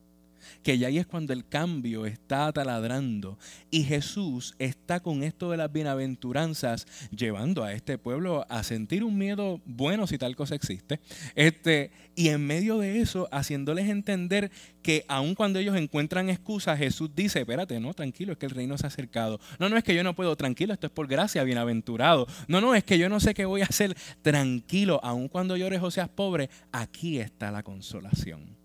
que 0.63 0.77
ya 0.77 0.87
ahí 0.87 0.97
es 0.97 1.07
cuando 1.07 1.33
el 1.33 1.47
cambio 1.47 2.05
está 2.05 2.51
taladrando. 2.51 3.37
Y 3.71 3.83
Jesús 3.83 4.55
está 4.59 4.99
con 4.99 5.23
esto 5.23 5.51
de 5.51 5.57
las 5.57 5.71
bienaventuranzas 5.71 6.87
llevando 7.15 7.63
a 7.63 7.73
este 7.73 7.97
pueblo 7.97 8.45
a 8.49 8.63
sentir 8.63 9.03
un 9.03 9.17
miedo 9.17 9.61
bueno 9.65 10.07
si 10.07 10.17
tal 10.17 10.35
cosa 10.35 10.55
existe. 10.55 10.99
Este, 11.35 11.91
y 12.15 12.29
en 12.29 12.45
medio 12.45 12.79
de 12.79 12.99
eso, 12.99 13.29
haciéndoles 13.31 13.89
entender 13.89 14.51
que 14.81 15.05
aun 15.07 15.35
cuando 15.35 15.59
ellos 15.59 15.75
encuentran 15.75 16.29
excusas, 16.29 16.77
Jesús 16.77 17.11
dice, 17.15 17.39
espérate, 17.39 17.79
no, 17.79 17.93
tranquilo, 17.93 18.33
es 18.33 18.37
que 18.37 18.45
el 18.45 18.51
reino 18.51 18.77
se 18.77 18.85
ha 18.85 18.87
acercado. 18.87 19.39
No, 19.59 19.69
no 19.69 19.77
es 19.77 19.83
que 19.83 19.95
yo 19.95 20.03
no 20.03 20.15
puedo, 20.15 20.35
tranquilo, 20.35 20.73
esto 20.73 20.87
es 20.87 20.93
por 20.93 21.07
gracia, 21.07 21.43
bienaventurado. 21.43 22.27
No, 22.47 22.59
no, 22.61 22.75
es 22.75 22.83
que 22.83 22.97
yo 22.97 23.09
no 23.09 23.19
sé 23.19 23.33
qué 23.33 23.45
voy 23.45 23.61
a 23.61 23.65
hacer, 23.65 23.95
tranquilo, 24.21 24.99
aun 25.03 25.27
cuando 25.27 25.55
llores 25.57 25.81
o 25.81 25.91
seas 25.91 26.09
pobre, 26.09 26.49
aquí 26.71 27.19
está 27.19 27.51
la 27.51 27.63
consolación. 27.63 28.58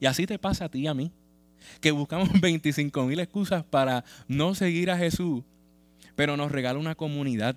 Y 0.00 0.06
así 0.06 0.26
te 0.26 0.38
pasa 0.38 0.66
a 0.66 0.68
ti 0.68 0.80
y 0.80 0.86
a 0.86 0.94
mí, 0.94 1.12
que 1.80 1.90
buscamos 1.90 2.28
25 2.40 3.04
mil 3.04 3.20
excusas 3.20 3.64
para 3.64 4.04
no 4.26 4.54
seguir 4.54 4.90
a 4.90 4.98
Jesús, 4.98 5.42
pero 6.14 6.36
nos 6.36 6.52
regala 6.52 6.78
una 6.78 6.94
comunidad, 6.94 7.56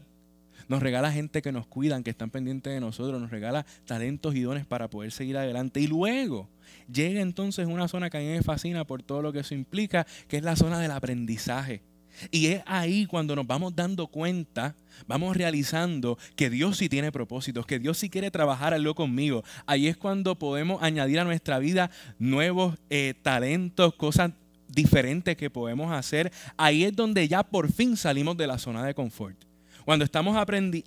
Nos 0.68 0.82
regala 0.82 1.12
gente 1.12 1.42
que 1.42 1.52
nos 1.52 1.68
cuidan, 1.68 2.02
que 2.02 2.12
están 2.12 2.30
pendientes 2.30 2.72
de 2.72 2.80
nosotros, 2.80 3.20
nos 3.20 3.30
regala 3.30 3.66
talentos 3.86 4.36
y 4.36 4.42
dones 4.42 4.66
para 4.66 4.90
poder 4.90 5.12
seguir 5.12 5.36
adelante. 5.36 5.82
Y 5.82 5.88
luego 5.88 6.48
llega 6.90 7.20
entonces 7.20 7.68
una 7.68 7.90
zona 7.90 8.10
que 8.10 8.18
a 8.18 8.22
mí 8.22 8.28
me 8.28 8.42
fascina 8.42 8.86
por 8.86 9.04
todo 9.04 9.22
lo 9.22 9.34
que 9.34 9.40
eso 9.40 9.54
implica, 9.54 10.08
que 10.30 10.38
es 10.38 10.44
la 10.44 10.56
zona 10.56 10.80
del 10.80 10.92
aprendizaje. 10.92 11.82
Y 12.30 12.48
es 12.48 12.64
ahí 12.66 13.06
cuando 13.06 13.36
nos 13.36 13.48
vamos 13.48 13.76
dando 13.76 14.08
cuenta, 14.08 14.76
vamos 15.08 15.36
realizando 15.36 16.18
que 16.36 16.50
Dios 16.50 16.78
sí 16.78 16.90
tiene 16.90 17.12
propósitos, 17.12 17.66
que 17.66 17.80
Dios 17.80 17.98
sí 17.98 18.10
quiere 18.10 18.32
trabajar 18.32 18.74
algo 18.74 18.96
conmigo. 18.96 19.44
Ahí 19.66 19.88
es 19.88 19.98
cuando 19.98 20.38
podemos 20.38 20.82
añadir 20.84 21.20
a 21.20 21.24
nuestra 21.24 21.60
vida 21.60 21.92
nuevos 22.20 22.78
eh, 22.90 23.14
talentos, 23.22 23.94
cosas 23.96 24.32
diferentes 24.68 25.36
que 25.36 25.50
podemos 25.50 25.92
hacer. 25.92 26.32
Ahí 26.58 26.84
es 26.84 26.96
donde 26.96 27.28
ya 27.28 27.44
por 27.44 27.72
fin 27.72 27.98
salimos 27.98 28.38
de 28.38 28.48
la 28.48 28.58
zona 28.58 28.86
de 28.86 28.94
confort. 28.94 29.38
Cuando 29.86 30.06
estamos 30.06 30.38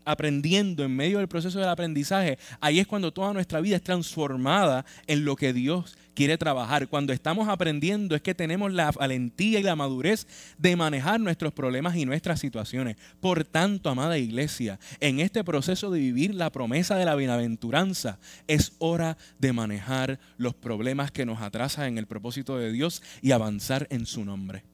aprendiendo 0.05 0.85
en 0.85 0.95
medio 0.95 1.19
del 1.19 1.29
proceso 1.29 1.59
del 1.59 1.69
aprendizaje, 1.69 2.39
ahí 2.61 2.79
es 2.79 2.87
cuando 2.87 3.13
toda 3.13 3.33
nuestra 3.33 3.61
vida 3.61 3.77
es 3.77 3.83
transformada 3.83 4.87
en 5.07 5.25
lo 5.25 5.37
que 5.37 5.53
Dios 5.53 5.99
quiere 6.15 6.39
trabajar. 6.39 6.89
Cuando 6.89 7.13
estamos 7.13 7.49
aprendiendo 7.49 8.15
es 8.15 8.23
que 8.23 8.35
tenemos 8.35 8.73
la 8.73 8.91
valentía 8.91 9.61
y 9.61 9.63
la 9.63 9.77
madurez 9.77 10.27
de 10.59 10.77
manejar 10.77 11.21
nuestros 11.21 11.53
problemas 11.53 11.97
y 11.97 12.07
nuestras 12.07 12.41
situaciones. 12.41 12.97
Por 13.21 13.45
tanto, 13.45 13.91
amada 13.91 14.19
iglesia, 14.19 14.79
en 15.01 15.21
este 15.21 15.45
proceso 15.45 15.91
de 15.91 15.99
vivir 15.99 16.35
la 16.35 16.51
promesa 16.51 16.97
de 16.97 17.05
la 17.05 17.15
bienaventuranza, 17.15 18.19
es 18.47 18.73
hora 18.79 19.17
de 19.39 19.53
manejar 19.53 20.19
los 20.39 20.55
problemas 20.55 21.11
que 21.11 21.27
nos 21.27 21.41
atrasan 21.43 21.87
en 21.87 21.99
el 21.99 22.07
propósito 22.07 22.57
de 22.57 22.73
Dios 22.73 23.03
y 23.21 23.33
avanzar 23.33 23.87
en 23.91 24.07
su 24.07 24.25
nombre. 24.25 24.65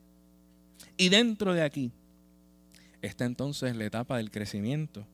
Y 0.97 1.09
dentro 1.09 1.55
de 1.55 1.63
aquí, 1.63 1.93
está 3.03 3.25
entonces 3.25 3.75
la 3.75 3.87
etapa 3.87 4.19
del 4.19 4.31
crecimiento, 4.31 5.07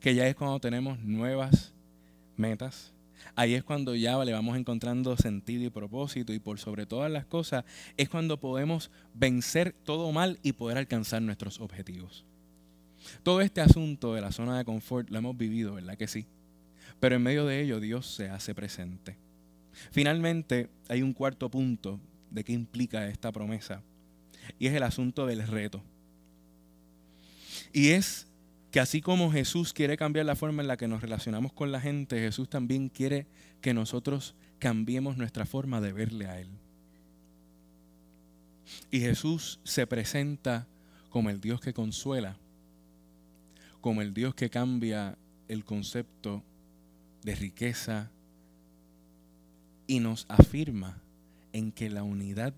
que 0.00 0.14
ya 0.14 0.26
es 0.26 0.34
cuando 0.34 0.60
tenemos 0.60 0.98
nuevas 1.00 1.72
metas. 2.36 2.92
Ahí 3.34 3.54
es 3.54 3.64
cuando 3.64 3.94
ya 3.94 4.22
le 4.24 4.32
vamos 4.32 4.56
encontrando 4.56 5.16
sentido 5.16 5.64
y 5.64 5.70
propósito 5.70 6.32
y 6.32 6.38
por 6.38 6.58
sobre 6.58 6.86
todas 6.86 7.10
las 7.10 7.26
cosas 7.26 7.64
es 7.96 8.08
cuando 8.08 8.40
podemos 8.40 8.90
vencer 9.14 9.74
todo 9.84 10.10
mal 10.12 10.38
y 10.42 10.52
poder 10.52 10.78
alcanzar 10.78 11.22
nuestros 11.22 11.60
objetivos. 11.60 12.24
Todo 13.22 13.40
este 13.40 13.60
asunto 13.60 14.14
de 14.14 14.20
la 14.20 14.32
zona 14.32 14.58
de 14.58 14.64
confort 14.64 15.10
lo 15.10 15.18
hemos 15.18 15.36
vivido, 15.36 15.74
¿verdad 15.74 15.96
que 15.96 16.08
sí? 16.08 16.26
Pero 17.00 17.16
en 17.16 17.22
medio 17.22 17.46
de 17.46 17.60
ello 17.60 17.80
Dios 17.80 18.06
se 18.06 18.28
hace 18.28 18.54
presente. 18.54 19.16
Finalmente 19.90 20.70
hay 20.88 21.02
un 21.02 21.12
cuarto 21.12 21.50
punto 21.50 22.00
de 22.30 22.44
qué 22.44 22.52
implica 22.52 23.06
esta 23.08 23.32
promesa 23.32 23.82
y 24.58 24.66
es 24.66 24.74
el 24.74 24.82
asunto 24.82 25.26
del 25.26 25.46
reto. 25.46 25.82
Y 27.72 27.90
es 27.90 28.26
que 28.76 28.80
así 28.80 29.00
como 29.00 29.32
Jesús 29.32 29.72
quiere 29.72 29.96
cambiar 29.96 30.26
la 30.26 30.36
forma 30.36 30.60
en 30.60 30.68
la 30.68 30.76
que 30.76 30.86
nos 30.86 31.00
relacionamos 31.00 31.50
con 31.54 31.72
la 31.72 31.80
gente, 31.80 32.20
Jesús 32.20 32.50
también 32.50 32.90
quiere 32.90 33.26
que 33.62 33.72
nosotros 33.72 34.34
cambiemos 34.58 35.16
nuestra 35.16 35.46
forma 35.46 35.80
de 35.80 35.94
verle 35.94 36.26
a 36.26 36.38
Él. 36.38 36.50
Y 38.90 39.00
Jesús 39.00 39.60
se 39.64 39.86
presenta 39.86 40.66
como 41.08 41.30
el 41.30 41.40
Dios 41.40 41.62
que 41.62 41.72
consuela, 41.72 42.36
como 43.80 44.02
el 44.02 44.12
Dios 44.12 44.34
que 44.34 44.50
cambia 44.50 45.16
el 45.48 45.64
concepto 45.64 46.44
de 47.22 47.34
riqueza 47.34 48.10
y 49.86 50.00
nos 50.00 50.26
afirma 50.28 51.00
en 51.54 51.72
que 51.72 51.88
la 51.88 52.02
unidad 52.02 52.52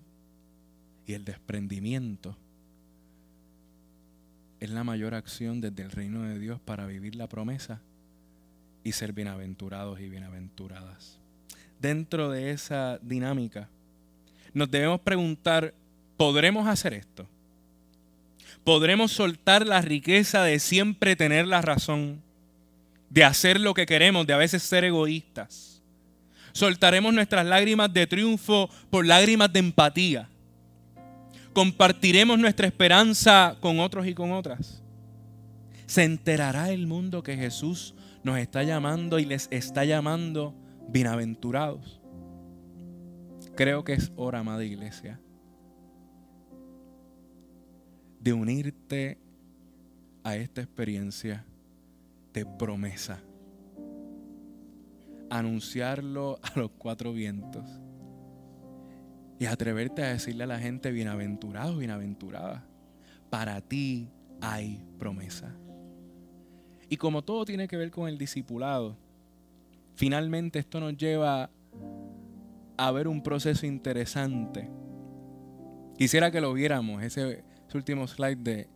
y 1.07 1.13
el 1.13 1.23
desprendimiento 1.23 2.35
es 4.59 4.69
la 4.69 4.83
mayor 4.83 5.13
acción 5.13 5.61
desde 5.61 5.83
el 5.83 5.91
reino 5.91 6.23
de 6.23 6.37
Dios 6.37 6.59
para 6.59 6.85
vivir 6.85 7.15
la 7.15 7.27
promesa 7.27 7.81
y 8.83 8.91
ser 8.91 9.13
bienaventurados 9.13 9.99
y 9.99 10.09
bienaventuradas. 10.09 11.17
Dentro 11.79 12.29
de 12.29 12.51
esa 12.51 12.99
dinámica, 13.01 13.69
nos 14.53 14.69
debemos 14.69 14.99
preguntar, 15.01 15.73
¿podremos 16.17 16.67
hacer 16.67 16.93
esto? 16.93 17.27
¿Podremos 18.63 19.11
soltar 19.11 19.65
la 19.65 19.81
riqueza 19.81 20.43
de 20.43 20.59
siempre 20.59 21.15
tener 21.15 21.47
la 21.47 21.61
razón, 21.61 22.21
de 23.09 23.23
hacer 23.23 23.59
lo 23.59 23.73
que 23.73 23.85
queremos, 23.85 24.27
de 24.27 24.33
a 24.33 24.37
veces 24.37 24.61
ser 24.61 24.83
egoístas? 24.83 25.81
¿Soltaremos 26.51 27.13
nuestras 27.13 27.45
lágrimas 27.45 27.93
de 27.93 28.07
triunfo 28.07 28.69
por 28.89 29.05
lágrimas 29.05 29.53
de 29.53 29.59
empatía? 29.59 30.27
Compartiremos 31.53 32.39
nuestra 32.39 32.67
esperanza 32.67 33.57
con 33.59 33.79
otros 33.79 34.07
y 34.07 34.13
con 34.13 34.31
otras. 34.31 34.81
Se 35.85 36.03
enterará 36.03 36.71
el 36.71 36.87
mundo 36.87 37.23
que 37.23 37.35
Jesús 37.35 37.95
nos 38.23 38.37
está 38.37 38.63
llamando 38.63 39.19
y 39.19 39.25
les 39.25 39.47
está 39.51 39.85
llamando 39.85 40.53
bienaventurados. 40.89 42.01
Creo 43.55 43.83
que 43.83 43.93
es 43.93 44.11
hora, 44.15 44.39
amada 44.39 44.63
iglesia, 44.63 45.19
de 48.19 48.33
unirte 48.33 49.17
a 50.23 50.35
esta 50.35 50.61
experiencia 50.61 51.45
de 52.33 52.45
promesa. 52.45 53.21
Anunciarlo 55.29 56.39
a 56.41 56.59
los 56.59 56.71
cuatro 56.77 57.13
vientos 57.13 57.65
y 59.39 59.45
atreverte 59.45 60.03
a 60.03 60.09
decirle 60.09 60.43
a 60.43 60.47
la 60.47 60.59
gente, 60.59 60.91
bienaventurado, 60.91 61.77
bienaventurada, 61.77 62.65
para 63.29 63.61
ti 63.61 64.09
hay 64.41 64.85
promesa. 64.97 65.55
Y 66.89 66.97
como 66.97 67.23
todo 67.23 67.45
tiene 67.45 67.67
que 67.69 67.77
ver 67.77 67.89
con 67.89 68.09
el 68.09 68.17
discipulado, 68.17 68.97
finalmente 69.95 70.59
esto 70.59 70.81
nos 70.81 70.97
lleva 70.97 71.49
a 72.77 72.91
ver 72.91 73.07
un 73.07 73.23
proceso 73.23 73.65
interesante. 73.65 74.69
Quisiera 75.97 76.31
que 76.31 76.41
lo 76.41 76.53
viéramos, 76.53 77.01
ese, 77.01 77.43
último 77.73 78.07
slide 78.07 78.37
de, 78.37 78.67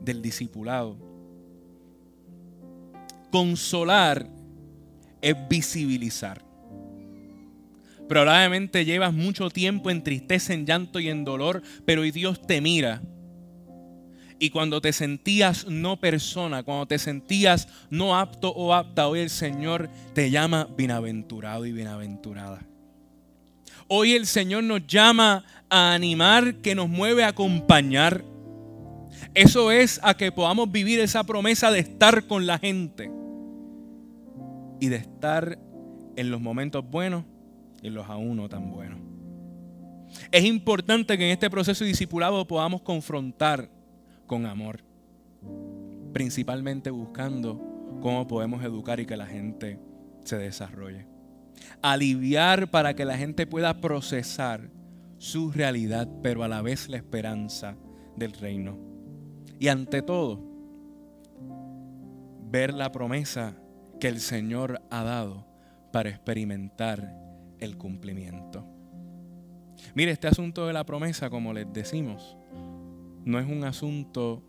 del 0.00 0.22
discipulado. 0.22 0.96
Consolar 3.32 4.28
es 5.20 5.36
visibilizar. 5.48 6.47
Probablemente 8.08 8.86
llevas 8.86 9.12
mucho 9.12 9.50
tiempo 9.50 9.90
en 9.90 10.02
tristeza, 10.02 10.54
en 10.54 10.64
llanto 10.64 10.98
y 10.98 11.08
en 11.08 11.24
dolor, 11.24 11.62
pero 11.84 12.00
hoy 12.00 12.10
Dios 12.10 12.40
te 12.46 12.60
mira. 12.60 13.02
Y 14.38 14.50
cuando 14.50 14.80
te 14.80 14.92
sentías 14.92 15.66
no 15.66 15.98
persona, 15.98 16.62
cuando 16.62 16.86
te 16.86 16.98
sentías 16.98 17.68
no 17.90 18.16
apto 18.16 18.50
o 18.50 18.72
apta, 18.72 19.08
hoy 19.08 19.20
el 19.20 19.30
Señor 19.30 19.90
te 20.14 20.30
llama 20.30 20.68
bienaventurado 20.76 21.66
y 21.66 21.72
bienaventurada. 21.72 22.62
Hoy 23.88 24.12
el 24.12 24.26
Señor 24.26 24.64
nos 24.64 24.86
llama 24.86 25.44
a 25.68 25.92
animar, 25.92 26.56
que 26.56 26.74
nos 26.74 26.88
mueve 26.88 27.24
a 27.24 27.28
acompañar. 27.28 28.24
Eso 29.34 29.70
es 29.70 30.00
a 30.02 30.14
que 30.14 30.32
podamos 30.32 30.70
vivir 30.70 31.00
esa 31.00 31.24
promesa 31.24 31.70
de 31.70 31.80
estar 31.80 32.26
con 32.26 32.46
la 32.46 32.58
gente 32.58 33.10
y 34.80 34.88
de 34.88 34.96
estar 34.96 35.58
en 36.16 36.30
los 36.30 36.40
momentos 36.40 36.88
buenos 36.88 37.24
y 37.82 37.90
los 37.90 38.08
aún 38.08 38.36
no 38.36 38.48
tan 38.48 38.70
buenos. 38.70 38.98
Es 40.30 40.44
importante 40.44 41.18
que 41.18 41.24
en 41.26 41.32
este 41.32 41.50
proceso 41.50 41.84
de 41.84 41.88
discipulado 41.88 42.46
podamos 42.46 42.82
confrontar 42.82 43.70
con 44.26 44.46
amor, 44.46 44.80
principalmente 46.12 46.90
buscando 46.90 47.60
cómo 48.00 48.26
podemos 48.26 48.62
educar 48.64 49.00
y 49.00 49.06
que 49.06 49.16
la 49.16 49.26
gente 49.26 49.78
se 50.24 50.38
desarrolle. 50.38 51.06
Aliviar 51.82 52.70
para 52.70 52.94
que 52.94 53.04
la 53.04 53.18
gente 53.18 53.46
pueda 53.46 53.80
procesar 53.80 54.70
su 55.18 55.50
realidad, 55.50 56.08
pero 56.22 56.44
a 56.44 56.48
la 56.48 56.62
vez 56.62 56.88
la 56.88 56.96
esperanza 56.96 57.76
del 58.16 58.32
reino. 58.32 58.78
Y 59.58 59.68
ante 59.68 60.02
todo, 60.02 60.40
ver 62.50 62.72
la 62.72 62.92
promesa 62.92 63.56
que 63.98 64.08
el 64.08 64.20
Señor 64.20 64.80
ha 64.90 65.02
dado 65.02 65.46
para 65.92 66.10
experimentar 66.10 67.27
el 67.60 67.76
cumplimiento. 67.76 68.64
Mire, 69.94 70.12
este 70.12 70.28
asunto 70.28 70.66
de 70.66 70.72
la 70.72 70.84
promesa, 70.84 71.30
como 71.30 71.52
les 71.52 71.72
decimos, 71.72 72.36
no 73.24 73.38
es 73.38 73.46
un 73.46 73.64
asunto 73.64 74.42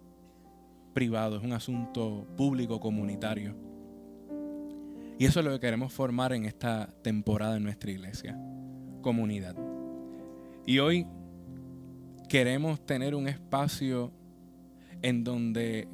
privado, 0.94 1.38
es 1.38 1.44
un 1.44 1.54
asunto 1.54 2.28
público, 2.36 2.80
comunitario. 2.80 3.56
Y 5.18 5.26
eso 5.26 5.40
es 5.40 5.46
lo 5.46 5.52
que 5.52 5.60
queremos 5.60 5.92
formar 5.92 6.34
en 6.34 6.46
esta 6.46 6.90
temporada 7.04 7.58
en 7.58 7.64
nuestra 7.64 7.92
iglesia, 7.92 8.40
comunidad. 9.02 9.56
Y 10.66 10.80
hoy 10.80 11.06
queremos 12.28 12.86
tener 12.86 13.16
un 13.16 13.28
espacio 13.28 14.14
en 15.02 15.24
donde 15.24 15.88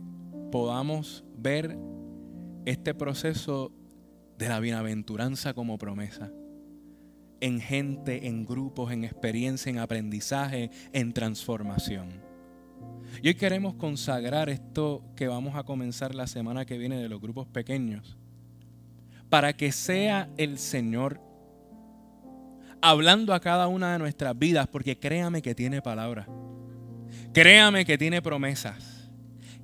podamos 0.51 1.23
ver 1.37 1.77
este 2.65 2.93
proceso 2.93 3.71
de 4.37 4.49
la 4.49 4.59
bienaventuranza 4.59 5.53
como 5.53 5.77
promesa 5.77 6.31
en 7.41 7.59
gente, 7.59 8.27
en 8.27 8.45
grupos, 8.45 8.91
en 8.91 9.03
experiencia, 9.03 9.69
en 9.69 9.79
aprendizaje, 9.79 10.71
en 10.93 11.13
transformación. 11.13 12.23
Y 13.21 13.29
hoy 13.29 13.35
queremos 13.35 13.75
consagrar 13.75 14.49
esto 14.49 15.03
que 15.15 15.27
vamos 15.27 15.55
a 15.55 15.63
comenzar 15.63 16.15
la 16.15 16.27
semana 16.27 16.65
que 16.65 16.77
viene 16.77 16.97
de 16.97 17.09
los 17.09 17.21
grupos 17.21 17.47
pequeños, 17.47 18.17
para 19.29 19.53
que 19.53 19.71
sea 19.71 20.29
el 20.37 20.57
Señor 20.57 21.21
hablando 22.81 23.33
a 23.33 23.39
cada 23.39 23.67
una 23.67 23.93
de 23.93 23.99
nuestras 23.99 24.37
vidas, 24.37 24.67
porque 24.67 24.99
créame 24.99 25.41
que 25.41 25.55
tiene 25.55 25.81
palabras, 25.81 26.27
créame 27.33 27.85
que 27.85 27.97
tiene 27.97 28.21
promesas, 28.21 29.09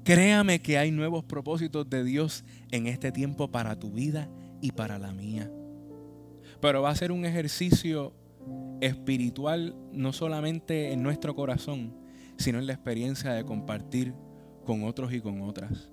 créame 0.03 0.61
que 0.61 0.77
hay 0.77 0.91
nuevos 0.91 1.23
propósitos 1.23 1.89
de 1.89 2.03
Dios 2.03 2.43
en 2.71 2.87
este 2.87 3.11
tiempo 3.11 3.49
para 3.49 3.77
tu 3.77 3.91
vida 3.91 4.29
y 4.61 4.71
para 4.71 4.97
la 4.97 5.11
mía. 5.11 5.51
Pero 6.61 6.81
va 6.81 6.91
a 6.91 6.95
ser 6.95 7.11
un 7.11 7.25
ejercicio 7.25 8.13
espiritual 8.81 9.75
no 9.91 10.13
solamente 10.13 10.91
en 10.91 11.03
nuestro 11.03 11.35
corazón, 11.35 11.95
sino 12.37 12.59
en 12.59 12.67
la 12.67 12.73
experiencia 12.73 13.31
de 13.33 13.45
compartir 13.45 14.13
con 14.65 14.83
otros 14.83 15.13
y 15.13 15.21
con 15.21 15.41
otras. 15.41 15.91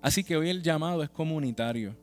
Así 0.00 0.24
que 0.24 0.36
hoy 0.36 0.50
el 0.50 0.62
llamado 0.62 1.02
es 1.02 1.10
comunitario, 1.10 1.96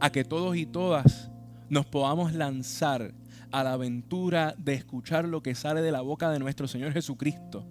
a 0.00 0.10
que 0.10 0.24
todos 0.24 0.56
y 0.56 0.66
todas 0.66 1.30
nos 1.68 1.86
podamos 1.86 2.32
lanzar 2.32 3.14
a 3.50 3.62
la 3.62 3.72
aventura 3.72 4.54
de 4.58 4.74
escuchar 4.74 5.26
lo 5.26 5.42
que 5.42 5.54
sale 5.54 5.82
de 5.82 5.92
la 5.92 6.00
boca 6.00 6.30
de 6.30 6.38
nuestro 6.38 6.66
Señor 6.66 6.92
Jesucristo. 6.92 7.66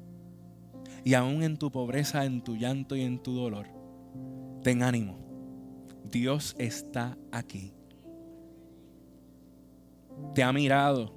Y 1.03 1.15
aún 1.15 1.43
en 1.43 1.57
tu 1.57 1.71
pobreza, 1.71 2.25
en 2.25 2.43
tu 2.43 2.55
llanto 2.55 2.95
y 2.95 3.01
en 3.01 3.21
tu 3.21 3.35
dolor, 3.35 3.67
ten 4.63 4.83
ánimo. 4.83 5.17
Dios 6.09 6.55
está 6.57 7.17
aquí. 7.31 7.73
Te 10.33 10.43
ha 10.43 10.51
mirado. 10.51 11.13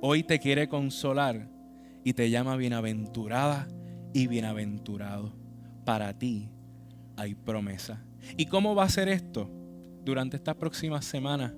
Hoy 0.00 0.22
te 0.22 0.38
quiere 0.38 0.68
consolar 0.68 1.48
y 2.04 2.12
te 2.12 2.30
llama 2.30 2.56
bienaventurada 2.56 3.68
y 4.12 4.26
bienaventurado. 4.26 5.32
Para 5.84 6.18
ti 6.18 6.50
hay 7.16 7.34
promesa. 7.34 8.04
¿Y 8.36 8.46
cómo 8.46 8.74
va 8.74 8.84
a 8.84 8.88
ser 8.88 9.08
esto? 9.08 9.50
Durante 10.04 10.36
estas 10.36 10.56
próximas 10.56 11.04
semanas 11.04 11.52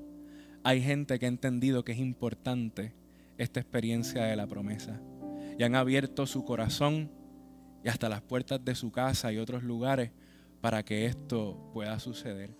hay 0.62 0.82
gente 0.82 1.18
que 1.18 1.26
ha 1.26 1.28
entendido 1.28 1.84
que 1.84 1.92
es 1.92 1.98
importante 1.98 2.94
esta 3.38 3.60
experiencia 3.60 4.24
de 4.24 4.36
la 4.36 4.46
promesa. 4.46 5.00
Y 5.58 5.62
han 5.62 5.74
abierto 5.74 6.26
su 6.26 6.44
corazón 6.44 7.10
y 7.82 7.88
hasta 7.88 8.08
las 8.08 8.22
puertas 8.22 8.62
de 8.64 8.74
su 8.74 8.92
casa 8.92 9.32
y 9.32 9.38
otros 9.38 9.62
lugares 9.62 10.12
para 10.60 10.82
que 10.82 11.06
esto 11.06 11.70
pueda 11.72 11.98
suceder. 11.98 12.59